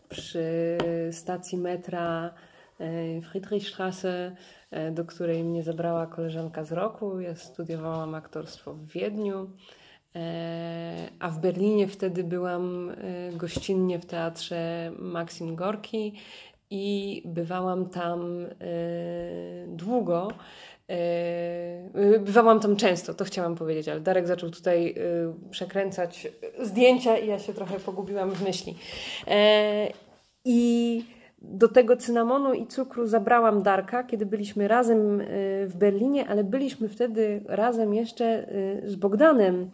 przy 0.08 0.78
stacji 1.12 1.58
metra 1.58 2.34
e, 2.80 3.20
Friedrichstraße, 3.20 4.36
e, 4.70 4.90
do 4.90 5.04
której 5.04 5.44
mnie 5.44 5.62
zabrała 5.62 6.06
koleżanka 6.06 6.64
z 6.64 6.72
roku. 6.72 7.20
Ja 7.20 7.34
studiowałam 7.34 8.14
aktorstwo 8.14 8.74
w 8.74 8.86
Wiedniu, 8.86 9.50
a 11.18 11.30
w 11.30 11.38
Berlinie 11.40 11.88
wtedy 11.88 12.24
byłam 12.24 12.92
gościnnie 13.32 13.98
w 13.98 14.06
teatrze 14.06 14.92
Maxim 14.98 15.56
Gorki 15.56 16.12
i 16.70 17.22
bywałam 17.24 17.88
tam 17.88 18.46
długo. 19.66 20.28
Bywałam 22.20 22.60
tam 22.60 22.76
często, 22.76 23.14
to 23.14 23.24
chciałam 23.24 23.54
powiedzieć, 23.54 23.88
ale 23.88 24.00
Darek 24.00 24.26
zaczął 24.26 24.50
tutaj 24.50 24.94
przekręcać 25.50 26.28
zdjęcia 26.62 27.18
i 27.18 27.28
ja 27.28 27.38
się 27.38 27.52
trochę 27.52 27.80
pogubiłam 27.80 28.30
w 28.30 28.42
myśli. 28.42 28.74
I 30.44 31.04
do 31.42 31.68
tego 31.68 31.96
cynamonu 31.96 32.54
i 32.54 32.66
cukru 32.66 33.06
zabrałam 33.06 33.62
Darka, 33.62 34.04
kiedy 34.04 34.26
byliśmy 34.26 34.68
razem 34.68 35.22
w 35.66 35.72
Berlinie, 35.74 36.28
ale 36.28 36.44
byliśmy 36.44 36.88
wtedy 36.88 37.42
razem 37.48 37.94
jeszcze 37.94 38.48
z 38.84 38.96
Bogdanem 38.96 39.70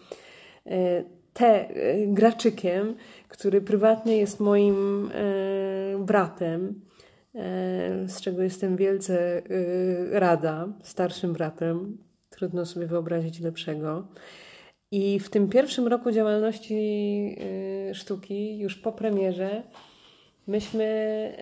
T. 1.32 1.68
Graczykiem, 2.06 2.94
który 3.28 3.60
prywatnie 3.60 4.16
jest 4.16 4.40
moim 4.40 5.10
bratem 5.98 6.80
z 8.06 8.20
czego 8.20 8.42
jestem 8.42 8.76
wielce 8.76 9.42
rada, 10.10 10.68
starszym 10.82 11.32
bratem. 11.32 11.98
Trudno 12.30 12.66
sobie 12.66 12.86
wyobrazić 12.86 13.40
lepszego. 13.40 14.06
I 14.90 15.18
w 15.18 15.30
tym 15.30 15.48
pierwszym 15.48 15.88
roku 15.88 16.10
działalności 16.10 17.36
sztuki, 17.92 18.58
już 18.58 18.76
po 18.76 18.92
premierze, 18.92 19.62
myśmy, 20.46 21.32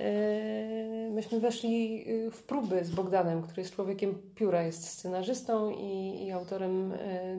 myśmy 1.11 1.41
weszli 1.41 2.05
w 2.33 2.43
próby 2.43 2.85
z 2.85 2.91
Bogdanem, 2.91 3.43
który 3.43 3.63
jest 3.63 3.75
człowiekiem 3.75 4.15
pióra, 4.35 4.63
jest 4.63 4.89
scenarzystą 4.89 5.71
i, 5.71 6.25
i 6.27 6.31
autorem 6.31 6.93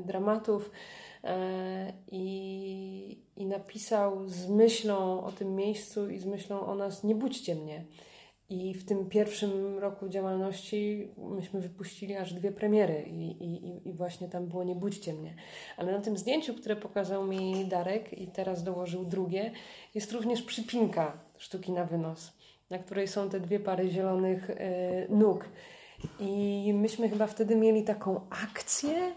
dramatów. 0.05 0.71
I, 2.11 3.21
I 3.37 3.45
napisał 3.45 4.27
z 4.27 4.49
myślą 4.49 5.23
o 5.23 5.31
tym 5.31 5.55
miejscu 5.55 6.09
i 6.09 6.19
z 6.19 6.25
myślą 6.25 6.59
o 6.59 6.75
nas: 6.75 7.03
Nie 7.03 7.15
budźcie 7.15 7.55
mnie. 7.55 7.85
I 8.49 8.73
w 8.73 8.85
tym 8.85 9.09
pierwszym 9.09 9.79
roku 9.79 10.09
działalności 10.09 11.07
myśmy 11.17 11.61
wypuścili 11.61 12.15
aż 12.15 12.33
dwie 12.33 12.51
premiery 12.51 13.03
i, 13.07 13.43
i, 13.43 13.89
i 13.89 13.93
właśnie 13.93 14.29
tam 14.29 14.47
było 14.47 14.63
Nie 14.63 14.75
budźcie 14.75 15.13
mnie. 15.13 15.35
Ale 15.77 15.91
na 15.91 16.01
tym 16.01 16.17
zdjęciu, 16.17 16.53
które 16.53 16.75
pokazał 16.75 17.27
mi 17.27 17.65
Darek 17.65 18.13
i 18.13 18.27
teraz 18.27 18.63
dołożył 18.63 19.05
drugie, 19.05 19.51
jest 19.95 20.11
również 20.11 20.41
przypinka 20.41 21.17
sztuki 21.37 21.71
na 21.71 21.85
wynos, 21.85 22.33
na 22.69 22.79
której 22.79 23.07
są 23.07 23.29
te 23.29 23.39
dwie 23.39 23.59
pary 23.59 23.89
zielonych 23.89 24.49
y, 24.49 24.55
nóg. 25.09 25.49
I 26.19 26.71
myśmy 26.75 27.09
chyba 27.09 27.27
wtedy 27.27 27.55
mieli 27.55 27.83
taką 27.83 28.21
akcję, 28.29 29.11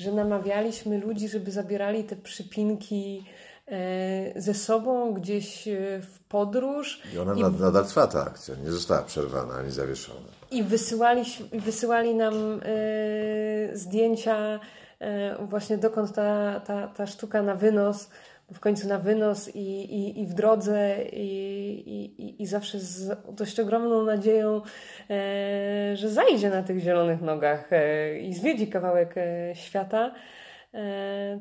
że 0.00 0.12
namawialiśmy 0.12 0.98
ludzi, 0.98 1.28
żeby 1.28 1.50
zabierali 1.50 2.04
te 2.04 2.16
przypinki 2.16 3.24
ze 4.36 4.54
sobą 4.54 5.14
gdzieś 5.14 5.68
w 6.02 6.18
podróż. 6.28 7.02
I 7.14 7.18
ona 7.18 7.34
I... 7.34 7.42
nadal 7.42 7.86
trwa 7.86 8.06
ta 8.06 8.24
akcja, 8.24 8.54
nie 8.64 8.70
została 8.70 9.02
przerwana 9.02 9.54
ani 9.54 9.70
zawieszona. 9.70 10.28
I 10.50 10.62
wysyłali, 10.62 11.22
wysyłali 11.52 12.14
nam 12.14 12.34
e, 12.34 13.76
zdjęcia 13.76 14.60
e, 15.00 15.46
właśnie 15.46 15.78
dokąd 15.78 16.12
ta, 16.12 16.60
ta, 16.60 16.88
ta 16.88 17.06
sztuka 17.06 17.42
na 17.42 17.54
wynos, 17.54 18.08
w 18.54 18.60
końcu 18.60 18.88
na 18.88 18.98
wynos 18.98 19.48
i, 19.54 19.60
i, 19.60 20.20
i 20.20 20.26
w 20.26 20.34
drodze 20.34 21.04
i, 21.12 22.42
i, 22.42 22.46
zawsze 22.46 22.80
z 22.80 23.16
dość 23.32 23.60
ogromną 23.60 24.02
nadzieją, 24.04 24.62
e, 25.10 25.96
że 25.96 26.08
zajdzie 26.08 26.50
na 26.50 26.62
tych 26.62 26.78
zielonych 26.78 27.20
nogach 27.20 27.70
i 28.22 28.34
zwiedzi 28.34 28.68
kawałek 28.68 29.14
świata, 29.54 30.14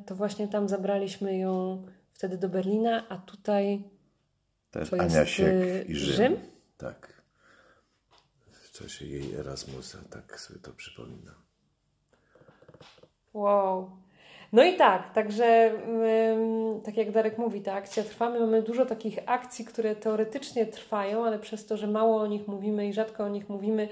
to 0.06 0.16
właśnie 0.16 0.48
tam 0.48 0.70
zabraliśmy 0.70 1.38
ją 1.38 1.84
wtedy 2.14 2.38
do 2.38 2.50
Berlina, 2.50 3.10
a 3.10 3.18
tutaj 3.18 3.84
to 4.72 4.80
Ania 5.00 5.20
jest 5.20 5.32
Siek 5.32 5.90
i 5.90 5.96
Rzym. 5.96 6.16
Rzym. 6.16 6.38
Tak. 6.78 7.22
W 8.52 8.72
czasie 8.72 9.06
jej 9.06 9.36
Erasmusa, 9.36 9.98
tak 10.10 10.40
sobie 10.40 10.60
to 10.60 10.72
przypomina. 10.74 11.36
Wow. 13.34 13.98
No 14.54 14.64
i 14.64 14.78
tak, 14.78 15.14
także 15.14 15.72
tak 16.84 16.98
jak 16.98 17.12
Darek 17.12 17.38
mówi, 17.38 17.62
ta 17.62 17.74
akcja 17.74 18.04
trwa. 18.04 18.30
My 18.30 18.40
mamy 18.40 18.62
dużo 18.62 18.86
takich 18.86 19.20
akcji, 19.26 19.66
które 19.66 19.96
teoretycznie 19.96 20.66
trwają, 20.66 21.26
ale 21.26 21.40
przez 21.40 21.66
to, 21.66 21.78
że 21.78 21.88
mało 21.88 22.22
o 22.22 22.28
nich 22.28 22.48
mówimy 22.48 22.88
i 22.88 22.94
rzadko 22.94 23.24
o 23.24 23.30
nich 23.30 23.50
mówimy, 23.50 23.90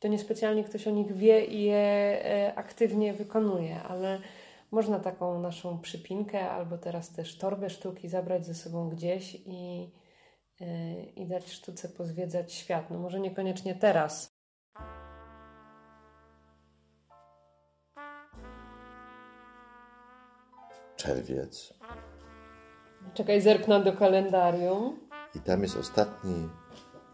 to 0.00 0.08
niespecjalnie 0.08 0.64
ktoś 0.64 0.88
o 0.88 0.90
nich 0.90 1.12
wie 1.12 1.44
i 1.44 1.62
je 1.62 1.76
e, 1.76 2.52
aktywnie 2.56 3.14
wykonuje, 3.14 3.82
ale 3.82 4.20
można 4.70 5.00
taką 5.00 5.40
naszą 5.40 5.78
przypinkę 5.78 6.50
albo 6.50 6.78
teraz 6.78 7.12
też 7.12 7.38
torbę 7.38 7.70
sztuki 7.70 8.08
zabrać 8.08 8.46
ze 8.46 8.54
sobą 8.54 8.88
gdzieś 8.88 9.34
i, 9.34 9.90
e, 10.60 11.04
i 11.04 11.26
dać 11.26 11.52
sztuce 11.52 11.88
pozwiedzać 11.88 12.52
świat. 12.52 12.90
No 12.90 12.98
może 12.98 13.20
niekoniecznie 13.20 13.74
teraz. 13.74 14.37
Czerwiec. 20.98 21.74
Czekaj, 23.14 23.40
zerknę 23.40 23.84
do 23.84 23.92
kalendarium. 23.92 24.98
I 25.34 25.40
tam 25.40 25.62
jest 25.62 25.76
ostatni 25.76 26.48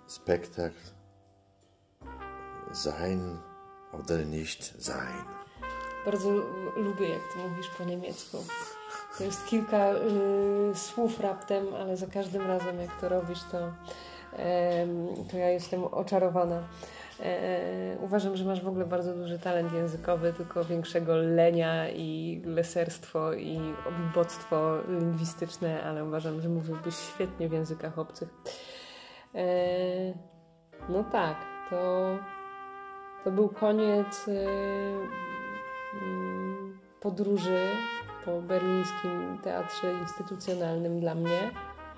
spektakl 0.07 0.77
Sein 2.73 3.39
oder 3.93 4.27
nicht 4.27 4.83
sein. 4.85 5.25
Bardzo 6.05 6.31
lubię, 6.77 7.09
jak 7.09 7.23
ty 7.33 7.49
mówisz 7.49 7.69
po 7.79 7.85
niemiecku. 7.85 8.45
To 9.19 9.25
jest 9.25 9.47
kilka 9.47 9.93
y, 9.93 10.75
słów 10.75 11.21
raptem, 11.21 11.75
ale 11.75 11.97
za 11.97 12.07
każdym 12.07 12.47
razem, 12.47 12.81
jak 12.81 13.01
to 13.01 13.09
robisz, 13.09 13.41
to, 13.53 13.69
y, 13.69 13.73
to 15.31 15.37
ja 15.37 15.49
jestem 15.49 15.85
oczarowana. 15.85 16.63
E, 17.21 17.97
uważam, 18.01 18.37
że 18.37 18.45
masz 18.45 18.63
w 18.63 18.69
ogóle 18.69 18.87
bardzo 18.87 19.15
duży 19.15 19.39
talent 19.39 19.73
językowy, 19.73 20.33
tylko 20.33 20.65
większego 20.65 21.17
lenia 21.17 21.91
i 21.91 22.43
leserstwo 22.45 23.33
i 23.33 23.61
obiboctwo 23.89 24.79
lingwistyczne, 24.89 25.83
ale 25.85 26.05
uważam, 26.05 26.41
że 26.41 26.49
mówiłbyś 26.49 26.95
świetnie 26.97 27.49
w 27.49 27.53
językach 27.53 27.99
obcych. 27.99 28.29
E, 29.35 29.45
no 30.89 31.05
tak, 31.13 31.37
to, 31.71 32.17
to 33.25 33.31
był 33.31 33.49
koniec 33.49 34.29
mm, 34.29 35.09
podróży 37.01 37.69
po 38.25 38.43
berlińskim 38.43 39.39
teatrze 39.43 39.93
instytucjonalnym 39.93 41.01
dla 41.01 41.15
mnie. 41.15 41.51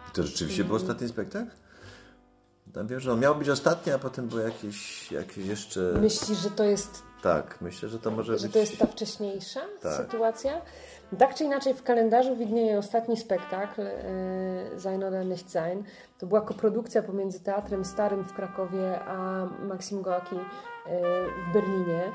I 0.08 0.12
to 0.12 0.22
rzeczywiście 0.22 0.64
był 0.64 0.76
ostatni 0.76 1.08
spektakl? 1.08 1.50
Tam 2.76 2.86
wiem, 2.86 3.00
że 3.00 3.12
on 3.12 3.20
miał 3.20 3.34
być 3.34 3.48
ostatni, 3.48 3.92
a 3.92 3.98
potem 3.98 4.28
było 4.28 4.40
jakieś, 4.40 5.12
jakieś 5.12 5.46
jeszcze... 5.46 5.80
Myślisz, 5.80 6.38
że 6.38 6.50
to 6.50 6.64
jest... 6.64 7.02
Tak, 7.22 7.58
myślę, 7.60 7.88
że 7.88 7.98
to 7.98 8.10
może 8.10 8.38
że 8.38 8.42
być... 8.42 8.52
to 8.52 8.58
jest 8.58 8.78
ta 8.78 8.86
wcześniejsza 8.86 9.60
Tak. 9.82 9.92
sytuacja? 9.92 10.60
Tak 11.18 11.34
czy 11.34 11.44
inaczej 11.44 11.74
w 11.74 11.82
kalendarzu 11.82 12.36
widnieje 12.36 12.78
ostatni 12.78 13.16
spektakl 13.16 13.80
e, 13.80 14.80
Sein 14.80 15.04
oder 15.04 15.26
nicht 15.26 15.50
sein. 15.50 15.84
To 16.18 16.26
była 16.26 16.40
koprodukcja 16.40 17.02
pomiędzy 17.02 17.40
Teatrem 17.40 17.84
Starym 17.84 18.24
w 18.24 18.32
Krakowie 18.32 19.00
a 19.00 19.46
Maxim 19.62 20.02
Gorki 20.02 20.36
e, 20.36 20.40
w 21.48 21.52
Berlinie. 21.52 22.12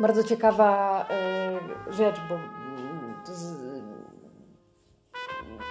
Bardzo 0.00 0.24
ciekawa 0.24 1.06
e, 1.10 1.92
rzecz, 1.92 2.16
bo 2.28 2.38
to 3.26 3.34
z, 3.34 3.67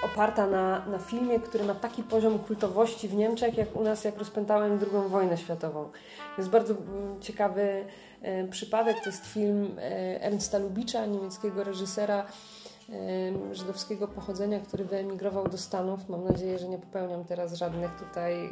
oparta 0.03 0.47
na, 0.47 0.85
na 0.85 0.99
filmie, 0.99 1.39
który 1.39 1.63
ma 1.63 1.75
taki 1.75 2.03
poziom 2.03 2.39
kultowości 2.39 3.07
w 3.07 3.15
Niemczech, 3.15 3.57
jak 3.57 3.75
u 3.75 3.83
nas, 3.83 4.03
jak 4.03 4.17
rozpętałem 4.17 4.71
II 4.71 5.09
wojnę 5.09 5.37
światową. 5.37 5.89
Jest 6.37 6.49
bardzo 6.49 6.73
mm, 6.73 7.21
ciekawy 7.21 7.85
e, 8.21 8.47
przypadek. 8.47 8.97
To 9.03 9.09
jest 9.09 9.25
film 9.25 9.75
e, 9.77 10.21
Ernsta 10.21 10.57
Lubicza, 10.57 11.05
niemieckiego 11.05 11.63
reżysera 11.63 12.25
e, 12.89 13.55
żydowskiego 13.55 14.07
pochodzenia, 14.07 14.59
który 14.59 14.85
wyemigrował 14.85 15.47
do 15.47 15.57
Stanów. 15.57 16.09
Mam 16.09 16.23
nadzieję, 16.23 16.59
że 16.59 16.67
nie 16.67 16.77
popełniam 16.77 17.25
teraz 17.25 17.53
żadnych 17.53 17.91
tutaj 17.91 18.45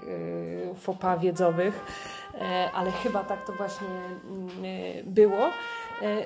e, 0.88 0.96
pas 1.00 1.22
wiedzowych, 1.22 1.86
e, 2.34 2.72
ale 2.74 2.92
chyba 2.92 3.24
tak 3.24 3.46
to 3.46 3.54
właśnie 3.54 3.88
mm, 3.88 4.50
e, 4.66 5.04
było. 5.04 5.50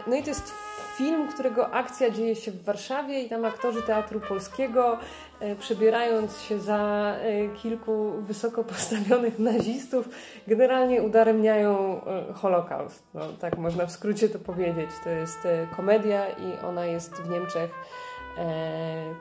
No 0.07 0.15
i 0.15 0.23
to 0.23 0.29
jest 0.29 0.53
film, 0.99 1.27
którego 1.27 1.73
akcja 1.73 2.09
dzieje 2.09 2.35
się 2.35 2.51
w 2.51 2.63
Warszawie 2.63 3.23
i 3.23 3.29
tam 3.29 3.45
aktorzy 3.45 3.81
Teatru 3.81 4.19
Polskiego 4.19 4.97
e, 5.39 5.55
przebierając 5.55 6.41
się 6.41 6.59
za 6.59 7.15
e, 7.15 7.47
kilku 7.47 8.11
wysoko 8.21 8.63
postawionych 8.73 9.39
nazistów 9.39 10.09
generalnie 10.47 11.01
udaremniają 11.03 12.01
e, 12.05 12.33
Holokaust. 12.33 13.03
No, 13.13 13.21
tak 13.39 13.57
można 13.57 13.85
w 13.85 13.91
skrócie 13.91 14.29
to 14.29 14.39
powiedzieć. 14.39 14.89
To 15.03 15.09
jest 15.09 15.47
komedia 15.75 16.29
i 16.29 16.65
ona 16.65 16.85
jest 16.85 17.13
w 17.13 17.29
Niemczech 17.29 17.71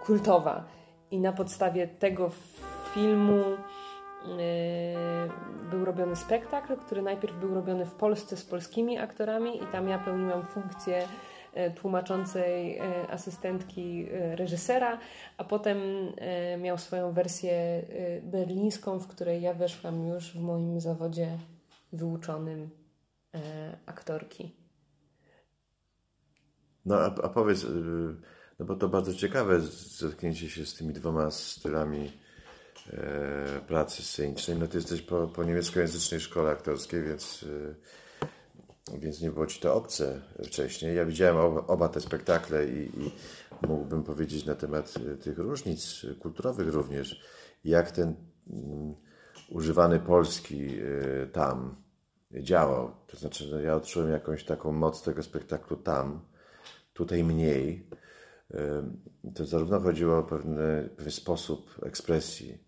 kultowa. 0.01 0.64
I 1.11 1.19
na 1.19 1.33
podstawie 1.33 1.88
tego 1.88 2.31
filmu 2.95 3.45
był 5.71 5.85
robiony 5.85 6.17
spektakl, 6.17 6.77
który 6.77 7.03
najpierw 7.03 7.37
był 7.37 7.55
robiony 7.55 7.87
w 7.87 7.95
Polsce 7.95 8.37
z 8.37 8.45
polskimi 8.45 8.99
aktorami 8.99 9.62
i 9.62 9.67
tam 9.67 9.88
ja 9.88 9.99
pełniłam 9.99 10.43
funkcję 10.43 11.09
tłumaczącej 11.71 12.79
e, 12.79 13.11
asystentki 13.11 14.07
e, 14.11 14.37
reżysera, 14.37 14.99
a 15.37 15.44
potem 15.44 15.79
e, 16.16 16.57
miał 16.57 16.79
swoją 16.79 17.12
wersję 17.12 17.53
e, 17.53 18.23
berlińską, 18.23 18.99
w 18.99 19.07
której 19.07 19.42
ja 19.42 19.55
weszłam 19.55 20.09
już 20.09 20.33
w 20.33 20.40
moim 20.40 20.81
zawodzie 20.81 21.38
wyuczonym 21.92 22.71
e, 23.35 23.38
aktorki. 23.87 24.59
No 26.88 26.97
a, 26.97 27.14
a 27.23 27.29
powiedz, 27.29 27.64
y, 27.64 27.68
no 28.59 28.66
bo 28.66 28.77
to 28.77 28.88
bardzo 28.88 29.14
ciekawe 29.14 29.61
zetknięcie 29.61 30.51
się 30.51 30.66
z 30.66 30.75
tymi 30.75 30.92
dwoma 30.92 31.31
stylami 31.31 32.12
e, 32.92 33.61
pracy 33.66 34.03
scenicznej. 34.03 34.59
No 34.59 34.66
ty 34.66 34.79
jesteś 34.79 35.03
po, 35.03 35.27
po 35.27 35.44
niemieckojęzycznej 35.44 36.21
szkole 36.21 36.51
aktorskiej, 36.51 37.03
więc, 37.03 37.42
y, 37.42 37.75
więc 38.98 39.20
nie 39.20 39.31
było 39.31 39.46
ci 39.46 39.61
to 39.61 39.74
obce 39.74 40.20
wcześniej. 40.44 40.96
Ja 40.96 41.05
widziałem 41.05 41.37
oba, 41.66 41.88
te 41.88 42.01
spektakle 42.01 42.68
i, 42.68 43.01
i 43.01 43.11
mógłbym 43.66 44.03
powiedzieć 44.03 44.44
na 44.44 44.55
temat 44.55 44.94
y, 44.96 45.16
tych 45.16 45.38
różnic 45.38 46.07
kulturowych 46.20 46.68
również, 46.68 47.22
jak 47.64 47.90
ten 47.90 48.14
mm, 48.51 48.94
używany 49.48 50.01
polski 50.01 50.81
y, 50.81 51.31
tam 51.33 51.83
działał. 52.33 52.90
To 53.07 53.16
znaczy, 53.16 53.48
no 53.51 53.61
ja 53.61 53.74
odczułem 53.74 54.11
jakąś 54.11 54.44
taką 54.44 54.72
moc 54.72 55.03
tego 55.03 55.22
spektaklu 55.22 55.77
tam, 55.77 56.20
tutaj 56.92 57.24
mniej. 57.24 57.88
Ym, 58.55 59.01
To 59.35 59.44
zarówno 59.44 59.81
chodziło 59.81 60.18
o 60.18 60.22
pewny, 60.22 60.88
pewien 60.96 61.12
sposób 61.12 61.81
ekspresji. 61.83 62.64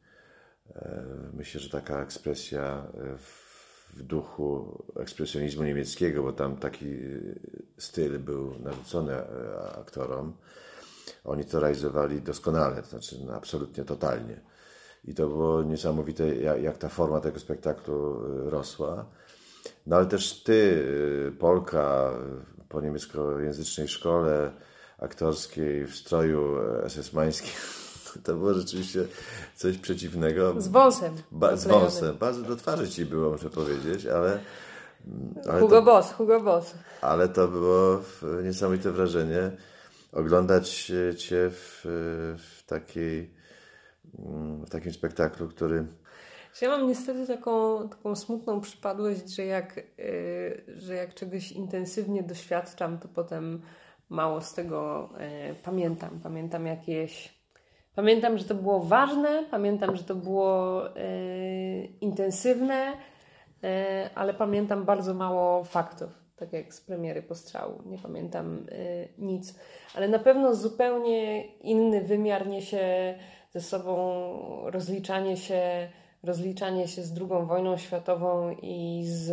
E, 0.74 1.04
Myślę, 1.32 1.60
że 1.60 1.70
taka 1.70 2.02
ekspresja 2.02 2.86
e, 2.94 3.18
w 3.18 3.49
w 3.94 4.02
duchu 4.02 4.78
ekspresjonizmu 4.96 5.64
niemieckiego, 5.64 6.22
bo 6.22 6.32
tam 6.32 6.56
taki 6.56 6.86
styl 7.78 8.18
był 8.18 8.54
narzucony 8.58 9.12
e, 9.12 9.26
aktorom. 9.80 10.32
Oni 11.24 11.44
to 11.44 11.60
realizowali 11.60 12.22
doskonale, 12.22 12.82
to 12.82 12.88
znaczy 12.88 13.16
no, 13.26 13.34
absolutnie 13.34 13.84
totalnie. 13.84 14.40
I 15.04 15.14
to 15.14 15.28
było 15.28 15.62
niesamowite, 15.62 16.36
jak, 16.36 16.78
ta 16.78 16.88
forma 16.88 17.20
tego 17.20 17.38
spektaklu 17.40 18.22
e, 18.46 18.50
rosła. 18.50 19.06
No 19.86 19.96
ale 19.96 20.06
też 20.06 20.42
ty, 20.42 20.84
e, 21.28 21.32
Polka, 21.32 22.10
po 22.68 22.80
niemieckojęzycznej 22.80 23.88
szkole 23.88 24.52
aktorskiej 24.98 25.86
w 25.86 25.96
stroju 25.96 26.56
SS-mańskim, 26.88 27.89
to 28.24 28.34
było 28.34 28.54
rzeczywiście 28.54 29.04
coś 29.56 29.78
przeciwnego. 29.78 30.60
Z 30.60 30.68
wąsem. 30.68 31.14
Ba, 31.30 31.56
z 31.56 31.66
wąsem. 31.66 32.16
Bardzo 32.16 32.42
do 32.42 32.56
twarzy 32.56 32.88
ci 32.88 33.06
było, 33.06 33.30
muszę 33.30 33.50
powiedzieć, 33.50 34.06
ale, 34.06 34.40
ale, 35.48 35.60
Hugo 35.60 35.76
to, 35.76 35.82
Boss, 35.82 36.12
Hugo 36.12 36.40
Boss. 36.40 36.74
ale 37.00 37.28
to 37.28 37.48
było 37.48 38.00
niesamowite 38.44 38.90
wrażenie 38.90 39.50
oglądać 40.12 40.92
cię 41.16 41.50
w, 41.50 41.80
w, 42.38 42.62
takiej, 42.66 43.34
mm, 44.18 44.64
w 44.66 44.70
takim 44.70 44.92
spektaklu, 44.92 45.48
który 45.48 45.86
Ja 46.62 46.68
mam 46.68 46.88
niestety 46.88 47.26
taką, 47.26 47.88
taką 47.88 48.16
smutną 48.16 48.60
przypadłość, 48.60 49.34
że 49.34 49.44
jak, 49.44 49.78
y, 49.98 50.64
że 50.76 50.94
jak 50.94 51.14
czegoś 51.14 51.52
intensywnie 51.52 52.22
doświadczam, 52.22 52.98
to 52.98 53.08
potem 53.08 53.62
mało 54.08 54.40
z 54.40 54.54
tego 54.54 55.08
y, 55.50 55.54
pamiętam. 55.54 56.20
Pamiętam 56.22 56.66
jakieś. 56.66 57.39
Pamiętam, 57.94 58.38
że 58.38 58.44
to 58.44 58.54
było 58.54 58.80
ważne, 58.80 59.44
pamiętam, 59.50 59.96
że 59.96 60.04
to 60.04 60.14
było 60.14 60.86
y, 60.96 61.88
intensywne, 62.00 62.92
y, 62.92 62.96
ale 64.14 64.34
pamiętam 64.34 64.84
bardzo 64.84 65.14
mało 65.14 65.64
faktów, 65.64 66.10
tak 66.36 66.52
jak 66.52 66.74
z 66.74 66.80
premiery 66.80 67.22
postrzału. 67.22 67.82
Nie 67.86 67.98
pamiętam 67.98 68.66
y, 68.72 69.08
nic, 69.18 69.58
ale 69.94 70.08
na 70.08 70.18
pewno 70.18 70.54
zupełnie 70.54 71.44
inny 71.46 72.00
wymiar 72.00 72.46
niesie 72.46 73.14
ze 73.50 73.60
sobą 73.60 74.30
rozliczanie 74.70 75.36
się 75.36 75.88
rozliczanie 76.22 76.88
się 76.88 77.02
z 77.02 77.18
II 77.18 77.46
wojną 77.46 77.76
światową 77.76 78.56
i 78.62 79.02
z, 79.06 79.30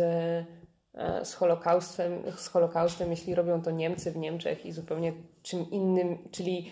e, 0.94 1.24
z, 1.24 1.34
Holokaustem, 1.34 2.22
z 2.36 2.48
Holokaustem, 2.48 3.10
jeśli 3.10 3.34
robią 3.34 3.62
to 3.62 3.70
Niemcy 3.70 4.10
w 4.10 4.16
Niemczech 4.16 4.66
i 4.66 4.72
zupełnie 4.72 5.12
czym 5.42 5.70
innym, 5.70 6.18
czyli 6.30 6.70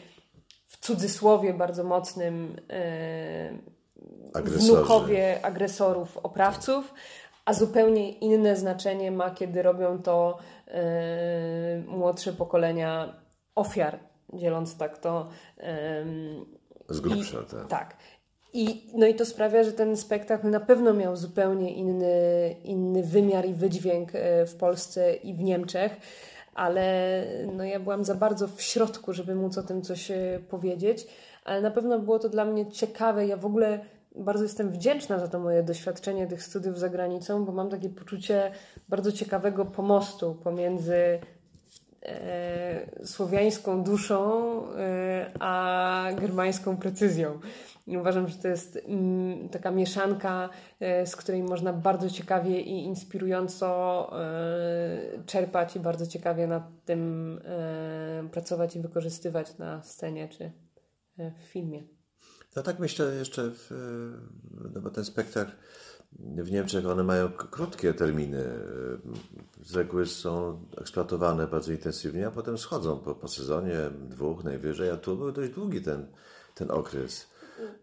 w 0.67 0.77
cudzysłowie 0.77 1.55
bardzo 1.55 1.85
mocnym 1.85 2.57
e, 2.71 3.51
Agresorzy. 4.35 4.73
wnukowie 4.73 5.45
agresorów, 5.45 6.17
oprawców, 6.17 6.95
a 7.45 7.53
zupełnie 7.55 8.13
inne 8.13 8.57
znaczenie 8.57 9.11
ma, 9.11 9.31
kiedy 9.31 9.63
robią 9.63 10.03
to 10.03 10.39
e, 10.69 11.83
młodsze 11.87 12.33
pokolenia 12.33 13.15
ofiar, 13.55 13.99
dzieląc 14.33 14.77
tak 14.77 14.99
to. 14.99 15.29
Z 16.89 17.01
grubsza, 17.01 17.39
tak. 17.43 17.69
tak. 17.69 17.97
I, 18.53 18.91
no 18.95 19.07
i 19.07 19.15
to 19.15 19.27
sprawia, 19.27 19.65
że 19.65 19.73
ten 19.73 19.97
spektakl 19.97 20.51
na 20.51 20.61
pewno 20.61 20.95
miał 20.95 21.17
zupełnie 21.17 21.75
inny, 21.75 22.57
inny 22.65 23.03
wymiar 23.03 23.47
i 23.47 23.55
wydźwięk 23.55 24.15
e, 24.15 24.47
w 24.47 24.57
Polsce 24.57 25.15
i 25.15 25.35
w 25.35 25.41
Niemczech, 25.41 25.97
ale 26.57 27.25
no 27.53 27.65
ja 27.65 27.81
byłam 27.81 28.05
za 28.05 28.15
bardzo 28.15 28.49
w 28.49 28.63
środku, 28.63 29.13
żeby 29.13 29.35
móc 29.35 29.59
o 29.59 29.63
tym 29.63 29.83
coś 29.83 30.11
e, 30.11 30.41
powiedzieć, 30.49 31.07
ale 31.45 31.61
na 31.61 31.71
pewno 31.71 31.99
było 31.99 32.19
to 32.19 32.29
dla 32.29 32.45
mnie 32.45 32.71
ciekawe. 32.71 33.27
Ja 33.27 33.37
w 33.37 33.47
ogóle 33.47 33.81
bardzo 34.17 34.43
jestem 34.43 34.71
wdzięczna 34.71 35.19
za 35.19 35.29
to 35.29 35.39
moje 35.39 35.63
doświadczenie 35.63 36.27
tych 36.27 36.43
studiów 36.43 36.79
za 36.79 36.89
granicą, 36.89 37.45
bo 37.45 37.53
mam 37.53 37.71
takie 37.71 37.89
poczucie 37.89 38.51
bardzo 38.89 39.13
ciekawego 39.13 39.65
pomostu 39.65 40.35
pomiędzy 40.35 41.19
e, 42.03 43.07
słowiańską 43.07 43.85
duszą 43.85 44.43
e, 44.73 45.31
a 45.41 46.09
germańską 46.21 46.77
precyzją. 46.77 47.39
I 47.87 47.97
uważam, 47.97 48.29
że 48.29 48.37
to 48.37 48.49
jest 48.49 48.79
mm, 48.85 49.49
taka 49.49 49.71
mieszanka, 49.71 50.49
e, 50.81 51.07
z 51.07 51.17
której 51.17 51.43
można 51.43 51.73
bardzo 51.73 52.11
ciekawie 52.11 52.61
i 52.61 52.85
inspirująco 52.85 54.11
e, 54.21 55.25
czerpać 55.27 55.77
i 55.77 55.81
bardzo 55.81 56.07
ciekawie 56.07 56.47
nad 56.47 56.63
tym 56.85 57.41
e, 57.45 58.29
pracować 58.33 58.77
i 58.77 58.81
wykorzystywać 58.81 59.59
na 59.59 59.83
scenie 59.83 60.29
czy 60.29 60.53
w 61.19 61.43
filmie. 61.43 61.83
No 62.57 62.63
tak 62.63 62.79
myślę 62.79 63.15
jeszcze, 63.15 63.51
w, 63.51 63.71
no 64.75 64.81
bo 64.81 64.91
ten 64.91 65.05
spektakl 65.05 65.53
w 66.19 66.51
Niemczech 66.51 66.87
one 66.87 67.03
mają 67.03 67.33
krótkie 67.33 67.95
terminy. 67.95 68.45
Z 69.63 69.75
reguły 69.75 70.07
są 70.07 70.61
eksploatowane 70.81 71.47
bardzo 71.47 71.73
intensywnie, 71.73 72.27
a 72.27 72.31
potem 72.31 72.59
schodzą 72.59 72.99
po, 72.99 73.15
po 73.15 73.29
sezonie, 73.29 73.77
dwóch 74.09 74.45
najwyżej, 74.45 74.91
a 74.91 74.97
tu 74.97 75.17
był 75.17 75.33
dość 75.33 75.53
długi 75.53 75.83
ten, 75.83 76.07
ten 76.55 76.71
okres. 76.71 77.27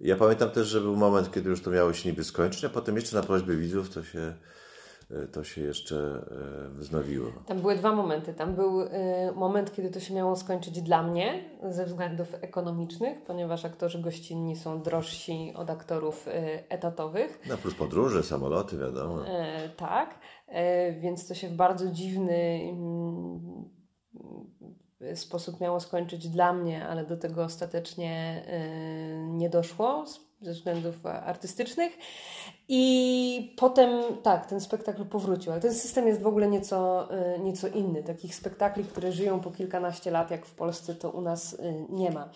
Ja 0.02 0.16
pamiętam 0.16 0.50
też, 0.50 0.68
że 0.68 0.82
był 0.82 0.96
moment, 0.96 1.32
kiedy 1.32 1.50
już 1.50 1.62
to 1.62 1.72
miało 1.72 1.94
się 1.94 2.10
niby 2.10 2.24
skończyć, 2.24 2.66
a 2.66 2.70
potem 2.70 2.96
jeszcze 2.96 3.16
na 3.16 3.24
prośbę 3.24 3.56
widzów 3.56 3.90
to 3.90 4.04
się, 4.04 4.34
to 5.32 5.44
się 5.44 5.62
jeszcze 5.62 5.96
e, 5.96 6.80
wznowiło. 6.80 7.32
Tam 7.46 7.62
były 7.62 7.76
dwa 7.76 7.96
momenty. 7.96 8.34
Tam 8.34 8.56
był 8.56 8.82
y, 8.82 8.90
moment, 9.36 9.74
kiedy 9.76 9.90
to 9.90 10.00
się 10.00 10.14
miało 10.14 10.36
skończyć 10.36 10.82
dla 10.82 11.04
mnie 11.04 11.44
ze 11.70 11.86
względów 11.86 12.28
ekonomicznych, 12.42 13.24
ponieważ 13.24 13.66
aktorzy 13.66 14.02
gościnni 14.02 14.56
są 14.56 14.82
drożsi 14.82 15.54
od 15.56 15.70
aktorów 15.70 16.28
etatowych. 16.70 17.40
No 17.50 17.58
plus 17.58 17.76
podróże, 17.76 18.24
samoloty, 18.24 18.78
wiadomo. 18.78 19.28
E, 19.28 19.70
tak, 19.70 20.20
e, 20.48 20.94
więc 21.00 21.28
to 21.28 21.34
się 21.34 21.50
w 21.50 21.54
bardzo 21.54 21.92
dziwny 21.92 22.60
mm, 22.72 23.70
sposób 25.16 25.60
miało 25.60 25.80
skończyć 25.80 26.30
dla 26.30 26.54
mnie, 26.54 26.88
ale 26.88 27.06
do 27.06 27.18
tego 27.18 27.44
ostatecznie 27.44 28.44
e, 28.48 28.68
nie 29.28 29.50
doszło 29.50 30.06
ze 30.42 30.52
względów 30.52 31.06
artystycznych. 31.06 31.98
I 32.68 33.56
potem 33.58 33.90
tak, 34.24 34.46
ten 34.46 34.62
spektakl 34.62 35.06
powrócił, 35.06 35.52
ale 35.52 35.62
ten 35.62 35.74
system 35.74 36.08
jest 36.08 36.22
w 36.22 36.28
ogóle 36.28 36.48
nieco, 36.48 37.12
e, 37.12 37.40
nieco 37.40 37.68
inny. 37.68 38.04
Takich 38.04 38.36
spektakli, 38.36 38.84
które 38.84 39.12
żyją 39.12 39.40
po 39.40 39.52
kilkanaście 39.52 40.12
lat, 40.12 40.32
jak 40.32 40.46
w 40.46 40.56
Polsce, 40.56 40.96
to 40.96 41.10
u 41.10 41.22
nas 41.22 41.60
e, 41.60 41.74
nie 41.90 42.12
ma. 42.12 42.30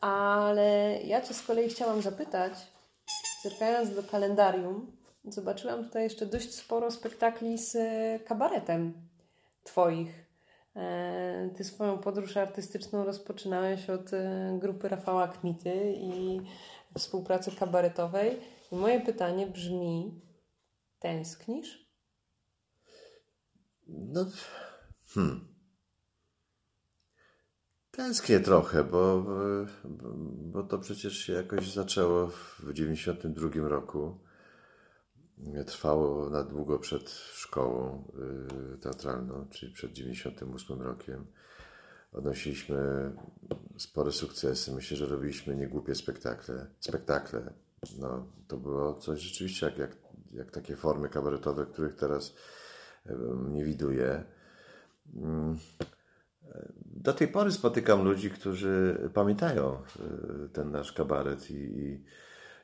Ale 0.00 0.98
ja 1.04 1.20
Cię 1.20 1.34
z 1.34 1.42
kolei 1.42 1.68
chciałam 1.68 2.02
zapytać, 2.02 2.52
zerkając 3.42 3.94
do 3.94 4.02
kalendarium, 4.02 4.96
zobaczyłam 5.24 5.84
tutaj 5.84 6.02
jeszcze 6.02 6.26
dość 6.26 6.54
sporo 6.54 6.90
spektakli 6.90 7.58
z 7.58 7.76
e, 7.76 8.18
kabaretem 8.24 8.92
Twoich. 9.64 10.21
E, 10.76 11.50
Ty 11.56 11.64
swoją 11.64 11.98
podróż 11.98 12.36
artystyczną 12.36 13.04
rozpoczynałeś 13.04 13.90
od 13.90 14.12
e, 14.12 14.58
grupy 14.60 14.88
Rafała 14.88 15.28
Kmity 15.28 15.94
i 15.96 16.40
współpracy 16.98 17.50
kabaretowej. 17.50 18.40
I 18.72 18.76
moje 18.76 19.00
pytanie 19.00 19.46
brzmi: 19.46 20.20
tęsknisz? 20.98 21.92
No, 23.88 24.26
hmm. 25.06 25.52
Tęsknię 27.90 28.40
trochę, 28.40 28.84
bo, 28.84 29.24
bo, 30.24 30.62
to 30.62 30.78
przecież 30.78 31.18
się 31.18 31.32
jakoś 31.32 31.72
zaczęło 31.72 32.26
w 32.28 32.72
92 32.72 33.68
roku. 33.68 34.18
Trwało 35.66 36.30
na 36.30 36.42
długo 36.42 36.78
przed 36.78 37.10
szkołą 37.10 38.04
y, 38.74 38.78
teatralną, 38.78 39.46
czyli 39.50 39.72
przed 39.72 39.92
98 39.92 40.82
rokiem. 40.82 41.26
Odnosiliśmy 42.12 42.76
spore 43.76 44.12
sukcesy. 44.12 44.72
Myślę, 44.72 44.96
że 44.96 45.06
robiliśmy 45.06 45.56
niegłupie 45.56 45.94
spektakle. 45.94 46.66
spektakle. 46.80 47.52
No, 47.98 48.26
to 48.48 48.56
było 48.56 48.94
coś 48.94 49.20
rzeczywiście 49.20 49.66
jak, 49.66 49.78
jak, 49.78 49.96
jak 50.32 50.50
takie 50.50 50.76
formy 50.76 51.08
kabaretowe, 51.08 51.66
których 51.66 51.94
teraz 51.94 52.34
nie 53.48 53.64
widuję. 53.64 54.24
Mm. 55.14 55.58
Do 56.84 57.12
tej 57.12 57.28
pory 57.28 57.52
spotykam 57.52 58.04
ludzi, 58.04 58.30
którzy 58.30 58.98
pamiętają 59.14 59.82
y, 60.44 60.48
ten 60.48 60.70
nasz 60.70 60.92
kabaret 60.92 61.50
i, 61.50 61.54
i, 61.54 62.04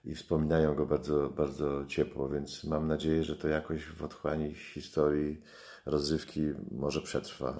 i 0.08 0.14
wspominają 0.14 0.74
go 0.74 0.86
bardzo, 0.86 1.28
bardzo 1.28 1.86
ciepło, 1.86 2.28
więc 2.28 2.64
mam 2.64 2.88
nadzieję, 2.88 3.24
że 3.24 3.36
to 3.36 3.48
jakoś 3.48 3.86
w 3.86 4.02
otchłani 4.02 4.54
historii 4.54 5.42
rozrywki 5.86 6.40
może 6.70 7.00
przetrwa. 7.00 7.58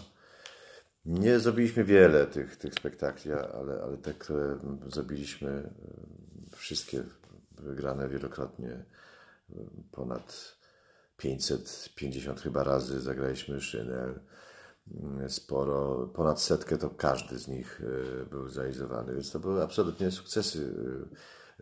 Nie 1.05 1.39
zrobiliśmy 1.39 1.85
wiele 1.85 2.27
tych, 2.27 2.57
tych 2.57 2.75
spektakli, 2.75 3.33
ale, 3.33 3.83
ale 3.83 3.97
te, 3.97 4.15
które 4.15 4.59
zrobiliśmy, 4.87 5.71
y, 6.53 6.57
wszystkie 6.57 7.03
wygrane 7.59 8.09
wielokrotnie, 8.09 8.71
y, 8.71 9.55
ponad 9.93 10.57
550 11.17 12.41
chyba 12.41 12.65
razy 12.65 13.01
zagraliśmy 13.01 13.61
Szynel 13.61 14.21
sporo, 15.29 16.07
ponad 16.15 16.41
setkę 16.41 16.79
to 16.79 16.91
każdy 16.91 17.39
z 17.39 17.49
nich 17.49 17.83
e, 18.23 18.27
był 18.27 18.49
zrealizowany, 18.49 19.15
więc 19.15 19.31
to 19.31 19.39
były 19.39 19.63
absolutnie 19.63 20.11
sukcesy 20.11 20.75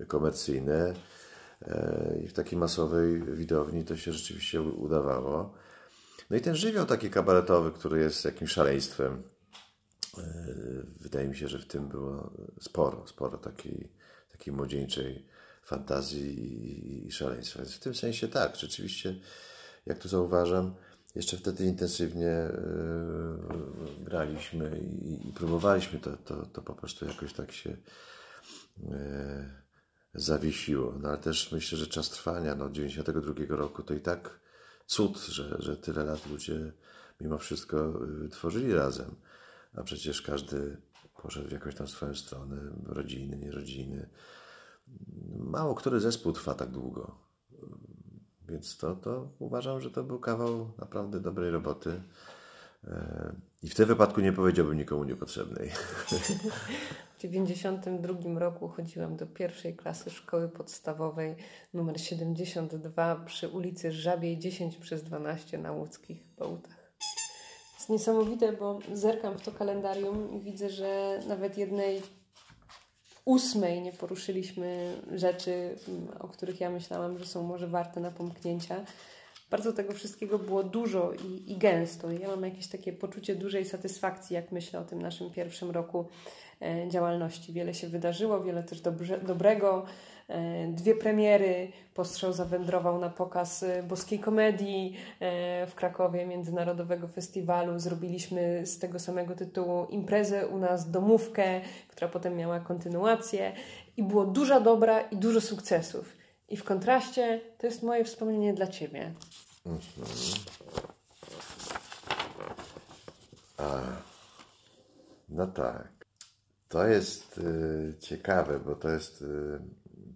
komercyjne 0.09 0.95
e, 1.63 2.21
i 2.25 2.29
w 2.29 2.33
takiej 2.33 2.59
masowej 2.59 3.23
widowni 3.23 3.85
to 3.85 3.97
się 3.97 4.13
rzeczywiście 4.13 4.63
udawało. 4.63 5.55
No 6.31 6.37
i 6.37 6.41
ten 6.41 6.57
żywioł 6.57 6.87
taki 6.87 7.11
kabaretowy, 7.11 7.73
który 7.73 8.01
jest 8.01 8.25
jakimś 8.25 8.51
szaleństwem, 8.51 9.23
e, 10.19 10.23
wydaje 11.01 11.29
mi 11.29 11.37
się, 11.37 11.49
że 11.49 11.59
w 11.59 11.67
tym 11.67 11.89
było 11.89 12.33
sporo, 12.61 13.07
sporo 13.07 13.39
takiej, 13.39 13.93
takiej 14.33 14.55
młodzieńczej 14.55 15.27
fantazji 15.63 17.07
i, 17.07 17.13
szaleństwa. 17.13 17.59
Więc 17.59 17.75
w 17.75 17.81
tym 17.81 17.95
sensie 17.95 18.29
tak, 18.29 18.57
rzeczywiście, 18.57 19.15
jak 19.87 19.99
tu 19.99 20.09
zauważam, 20.09 20.75
jeszcze 21.15 21.37
wtedy 21.37 21.65
intensywnie 21.65 22.29
e, 22.29 22.53
graliśmy 24.05 24.81
i, 24.81 25.33
próbowaliśmy 25.33 26.01
to, 26.01 26.17
to, 26.17 26.47
to 26.47 26.63
po 26.63 26.75
prostu 26.75 27.07
jakoś 27.07 27.33
tak 27.33 27.53
się 27.53 27.77
zawiesiło. 30.17 30.95
No 31.01 31.09
ale 31.09 31.19
też 31.19 31.53
myślę, 31.53 31.79
że 31.79 31.87
czas 31.87 32.11
trwania, 32.11 32.55
no 32.55 32.71
92 32.71 33.57
roku 33.57 33.83
to 33.83 33.95
i 33.95 34.01
tak 34.01 34.41
cud, 34.87 35.19
że, 35.19 35.57
że 35.59 35.77
tyle 35.77 36.05
lat 36.05 36.27
ludzie 36.27 36.73
mimo 37.21 37.39
wszystko 37.39 37.93
y, 38.25 38.29
tworzyli 38.29 38.75
razem. 38.75 39.15
A 39.75 39.83
przecież 39.83 40.23
każdy 40.23 40.77
poszedł 41.23 41.49
w 41.49 41.53
jakąś 41.53 41.75
tam 41.75 41.89
swoją 41.89 42.15
stronę, 42.15 42.57
rodziny, 42.87 43.37
nierodziny. 43.37 44.09
Mało 45.39 45.75
który 45.75 46.01
zespół 46.01 46.33
trwa 46.33 46.55
tak 46.55 46.71
długo. 46.71 47.19
Więc 48.49 48.77
to, 48.77 48.97
to 48.97 49.29
uważam, 49.39 49.81
że 49.81 49.91
to 49.91 50.05
był 50.05 50.21
kawał 50.21 50.73
naprawdę 50.79 51.21
dobrej 51.21 51.51
roboty. 51.51 52.03
E, 52.85 53.33
I 53.63 53.69
w 53.69 53.75
tym 53.75 53.87
wypadku 53.87 54.21
nie 54.21 54.33
powiedziałbym 54.33 54.79
nikomu 54.79 55.05
niepotrzebnej. 55.05 55.71
W 57.17 57.19
92 57.19 58.39
roku 58.39 58.69
chodziłam 58.69 59.17
do 59.17 59.27
pierwszej 59.27 59.77
klasy 59.77 60.11
szkoły 60.11 60.49
podstawowej 60.49 61.37
numer 61.75 62.01
72 62.01 63.17
przy 63.17 63.49
ulicy 63.49 63.93
Żabiej 63.93 64.39
10 64.39 64.77
przez 64.77 65.03
12 65.03 65.59
na 65.59 65.73
łódzkich 65.73 66.25
Bałutach. 66.39 66.93
Jest 67.75 67.89
niesamowite, 67.89 68.53
bo 68.53 68.79
zerkam 68.93 69.39
w 69.39 69.43
to 69.43 69.53
kalendarium 69.53 70.33
i 70.33 70.41
widzę, 70.41 70.71
że 70.71 71.21
nawet 71.29 71.59
jednej 71.59 72.03
ósmej 73.25 73.83
nie 73.83 73.93
poruszyliśmy 73.93 74.97
rzeczy, 75.15 75.77
mm, 75.89 76.09
o 76.21 76.29
których 76.29 76.61
ja 76.61 76.71
myślałam, 76.71 77.19
że 77.19 77.27
są 77.27 77.43
może 77.43 77.69
warte 77.69 78.01
napomknięcia. 78.01 78.85
Bardzo 79.51 79.73
tego 79.73 79.93
wszystkiego 79.93 80.39
było 80.39 80.63
dużo 80.63 81.13
i, 81.13 81.53
i 81.53 81.57
gęsto. 81.57 82.11
Ja 82.11 82.29
mam 82.29 82.43
jakieś 82.45 82.67
takie 82.67 82.93
poczucie 82.93 83.35
dużej 83.35 83.65
satysfakcji, 83.65 84.35
jak 84.35 84.53
myślę 84.53 84.81
o 84.81 84.85
tym 84.85 85.03
naszym 85.03 85.31
pierwszym 85.31 85.71
roku 85.71 86.09
e, 86.63 86.89
działalności. 86.89 87.53
Wiele 87.53 87.75
się 87.75 87.89
wydarzyło, 87.89 88.43
wiele 88.43 88.63
też 88.63 88.81
dobrze, 88.81 89.19
dobrego. 89.19 89.85
E, 90.29 90.67
dwie 90.73 90.95
premiery. 90.95 91.69
Postrzał 91.95 92.33
zawędrował 92.33 93.01
na 93.01 93.11
pokaz 93.11 93.63
e, 93.63 93.83
boskiej 93.83 94.19
komedii 94.19 94.97
w 95.67 95.73
Krakowie, 95.75 96.27
Międzynarodowego 96.27 97.09
Festiwalu. 97.09 97.79
Zrobiliśmy 97.79 98.67
z 98.67 98.79
tego 98.79 98.99
samego 98.99 99.35
tytułu 99.35 99.87
imprezę 99.91 100.47
u 100.47 100.59
nas, 100.59 100.91
domówkę, 100.91 101.61
która 101.89 102.09
potem 102.09 102.37
miała 102.37 102.61
kontynuację. 102.61 103.53
I 103.97 104.03
było 104.03 104.25
dużo 104.25 104.61
dobra 104.61 105.01
i 105.01 105.17
dużo 105.17 105.41
sukcesów. 105.41 106.16
I 106.49 106.57
w 106.57 106.65
kontraście 106.65 107.41
to 107.59 107.67
jest 107.67 107.83
moje 107.83 108.05
wspomnienie 108.05 108.55
dla 108.55 108.67
Ciebie. 108.67 109.15
Mhm. 109.67 109.83
A, 113.57 113.81
no 115.29 115.47
tak. 115.47 115.89
To 116.69 116.87
jest 116.87 117.39
y, 117.39 117.95
ciekawe, 118.01 118.61
bo 118.61 118.75
to 118.75 118.89
jest 118.91 119.23
y, 119.23 119.59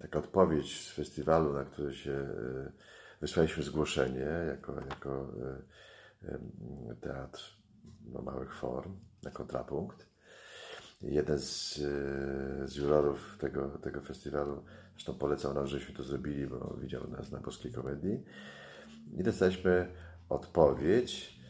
taka 0.00 0.18
odpowiedź 0.18 0.88
z 0.88 0.90
festiwalu, 0.90 1.52
na 1.52 1.64
który 1.64 1.94
się 1.94 2.10
y, 2.10 2.72
wysłaliśmy 3.20 3.62
zgłoszenie 3.62 4.26
jako, 4.48 4.74
jako 4.80 5.32
y, 6.22 6.28
y, 6.92 6.96
teatr 7.00 7.60
no, 8.12 8.22
małych 8.22 8.54
form 8.54 8.96
na 9.22 9.30
kontrapunkt. 9.30 10.06
Jeden 11.02 11.38
z, 11.38 11.78
y, 11.78 12.68
z 12.68 12.76
jurorów 12.76 13.36
tego, 13.40 13.68
tego 13.68 14.00
festiwalu 14.00 14.64
zresztą 15.00 15.14
polecał 15.14 15.54
nam, 15.54 15.66
żeśmy 15.66 15.94
to 15.94 16.02
zrobili, 16.02 16.46
bo 16.46 16.76
widział 16.80 17.10
nas 17.10 17.30
na 17.30 17.40
polskiej 17.40 17.72
komedii. 17.72 18.24
I 19.16 19.22
dostaliśmy 19.22 19.88
odpowiedź, 20.28 21.40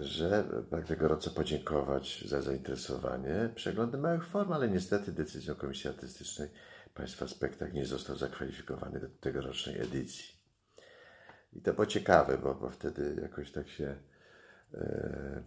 że 0.00 0.44
pragnę 0.70 0.96
gorąco 0.96 1.30
podziękować 1.30 2.24
za 2.28 2.42
zainteresowanie 2.42 3.50
przeglądem 3.54 4.00
małych 4.00 4.26
form, 4.26 4.52
ale 4.52 4.68
niestety 4.68 5.12
decyzją 5.12 5.54
Komisji 5.54 5.90
Artystycznej 5.90 6.48
Państwa 6.94 7.28
spektakl 7.28 7.72
nie 7.72 7.86
został 7.86 8.16
zakwalifikowany 8.16 9.00
do 9.00 9.08
tegorocznej 9.08 9.80
edycji. 9.80 10.24
I 11.52 11.60
to 11.60 11.72
było 11.72 11.86
ciekawe, 11.86 12.38
bo, 12.38 12.54
bo 12.54 12.70
wtedy 12.70 13.16
jakoś 13.22 13.52
tak 13.52 13.68
się. 13.68 13.96
E, 14.74 15.42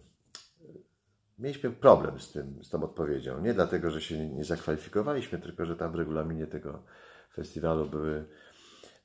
mieliśmy 1.40 1.72
problem 1.72 2.20
z, 2.20 2.32
tym, 2.32 2.64
z 2.64 2.70
tą 2.70 2.84
odpowiedzią. 2.84 3.42
Nie 3.42 3.54
dlatego, 3.54 3.92
że 3.92 4.02
się 4.02 4.30
nie 4.30 4.44
zakwalifikowaliśmy, 4.44 5.40
tylko 5.40 5.66
że 5.66 5.76
tam 5.76 5.92
w 5.92 5.96
regulaminie 5.96 6.48
tego 6.48 6.84
festiwalu 7.34 7.90
były 7.90 8.26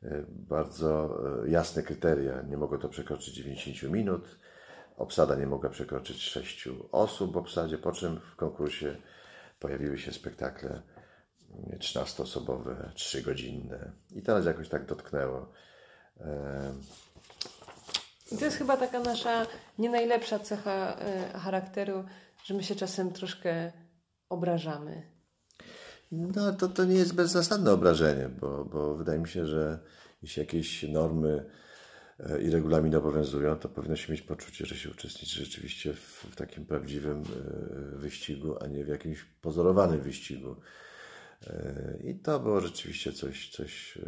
e, 0.03 0.24
bardzo 0.28 1.18
e, 1.45 1.51
jasne 1.51 1.82
kryteria. 1.82 2.43
Nie 2.43 2.57
mogło 2.57 2.78
to 2.78 2.89
przekroczyć 2.89 3.35
90 3.35 3.93
minut 3.93 4.39
Obsada 4.97 5.35
nie 5.35 5.47
mogła 5.47 5.70
przekroczyć 5.70 6.22
sześciu 6.22 6.89
osób 6.93 7.32
w 7.32 7.37
obsadzie, 7.37 7.78
po 7.78 7.93
czym 7.93 8.20
w 8.20 8.37
konkursie 8.37 8.97
pojawiły 9.61 9.99
się 9.99 10.12
spektakle 10.12 10.82
13-osobowe, 11.78 12.74
3-godzinne. 12.95 13.91
I 14.11 14.22
teraz 14.22 14.47
jakoś 14.47 14.68
tak 14.68 14.87
dotknęło. 14.87 15.53
I 18.32 18.39
to 18.39 18.45
jest 18.45 18.57
chyba 18.57 18.76
taka 18.76 19.01
nasza 19.01 19.47
nie 19.78 19.91
najlepsza 19.91 20.39
cecha 20.39 20.97
e, 20.97 21.39
charakteru, 21.39 22.05
że 22.45 22.55
my 22.55 22.62
się 22.62 22.74
czasem 22.74 23.12
troszkę 23.12 23.72
obrażamy. 24.28 25.03
No 26.12 26.53
to, 26.53 26.68
to 26.68 26.84
nie 26.84 26.95
jest 26.95 27.14
bezzasadne 27.14 27.72
obrażenie, 27.72 28.28
bo, 28.28 28.64
bo 28.64 28.95
wydaje 28.95 29.18
mi 29.18 29.28
się, 29.28 29.47
że 29.47 29.78
jeśli 30.22 30.40
jakieś 30.40 30.82
normy 30.82 31.51
E, 32.20 32.42
i 32.42 32.51
regulamin 32.51 32.95
obowiązują, 32.95 33.57
to 33.57 33.68
powinno 33.68 33.97
się 33.97 34.12
mieć 34.12 34.22
poczucie, 34.22 34.66
że 34.66 34.76
się 34.76 34.90
uczestniczy 34.90 35.45
rzeczywiście 35.45 35.95
w, 35.95 36.26
w 36.32 36.36
takim 36.36 36.66
prawdziwym 36.66 37.22
e, 37.22 37.97
wyścigu, 37.97 38.57
a 38.61 38.66
nie 38.66 38.84
w 38.84 38.88
jakimś 38.88 39.24
pozorowanym 39.24 40.01
wyścigu. 40.01 40.57
E, 41.47 41.99
I 42.05 42.14
to 42.14 42.40
było 42.40 42.61
rzeczywiście 42.61 43.12
coś, 43.12 43.51
coś 43.51 43.99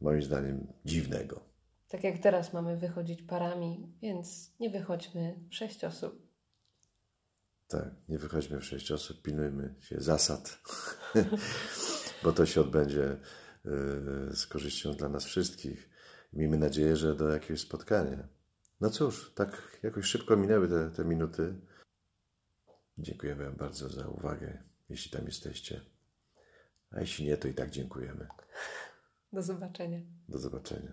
moim 0.00 0.22
zdaniem 0.22 0.66
dziwnego. 0.84 1.40
Tak 1.88 2.04
jak 2.04 2.18
teraz 2.18 2.52
mamy 2.52 2.76
wychodzić 2.76 3.22
parami, 3.22 3.92
więc 4.02 4.54
nie 4.60 4.70
wychodźmy 4.70 5.34
sześć 5.50 5.84
osób. 5.84 6.27
Tak, 7.68 7.88
nie 8.08 8.18
wychodźmy 8.18 8.60
w 8.60 8.64
sześć 8.64 8.92
osób, 8.92 9.22
pilnujmy 9.22 9.74
się 9.80 10.00
zasad, 10.00 10.58
bo 12.22 12.32
to 12.32 12.46
się 12.46 12.60
odbędzie 12.60 13.16
z 14.30 14.46
korzyścią 14.46 14.92
dla 14.92 15.08
nas 15.08 15.24
wszystkich. 15.24 15.90
Miejmy 16.32 16.56
nadzieję, 16.58 16.96
że 16.96 17.14
do 17.14 17.28
jakiegoś 17.28 17.60
spotkania. 17.60 18.28
No 18.80 18.90
cóż, 18.90 19.32
tak 19.34 19.78
jakoś 19.82 20.06
szybko 20.06 20.36
minęły 20.36 20.68
te, 20.68 20.90
te 20.90 21.04
minuty. 21.04 21.54
Dziękujemy 22.98 23.44
Wam 23.44 23.54
bardzo 23.54 23.88
za 23.88 24.08
uwagę, 24.08 24.62
jeśli 24.88 25.10
tam 25.10 25.26
jesteście. 25.26 25.80
A 26.90 27.00
jeśli 27.00 27.26
nie, 27.26 27.36
to 27.36 27.48
i 27.48 27.54
tak 27.54 27.70
dziękujemy. 27.70 28.28
Do 29.32 29.42
zobaczenia. 29.42 30.00
Do 30.28 30.38
zobaczenia. 30.38 30.92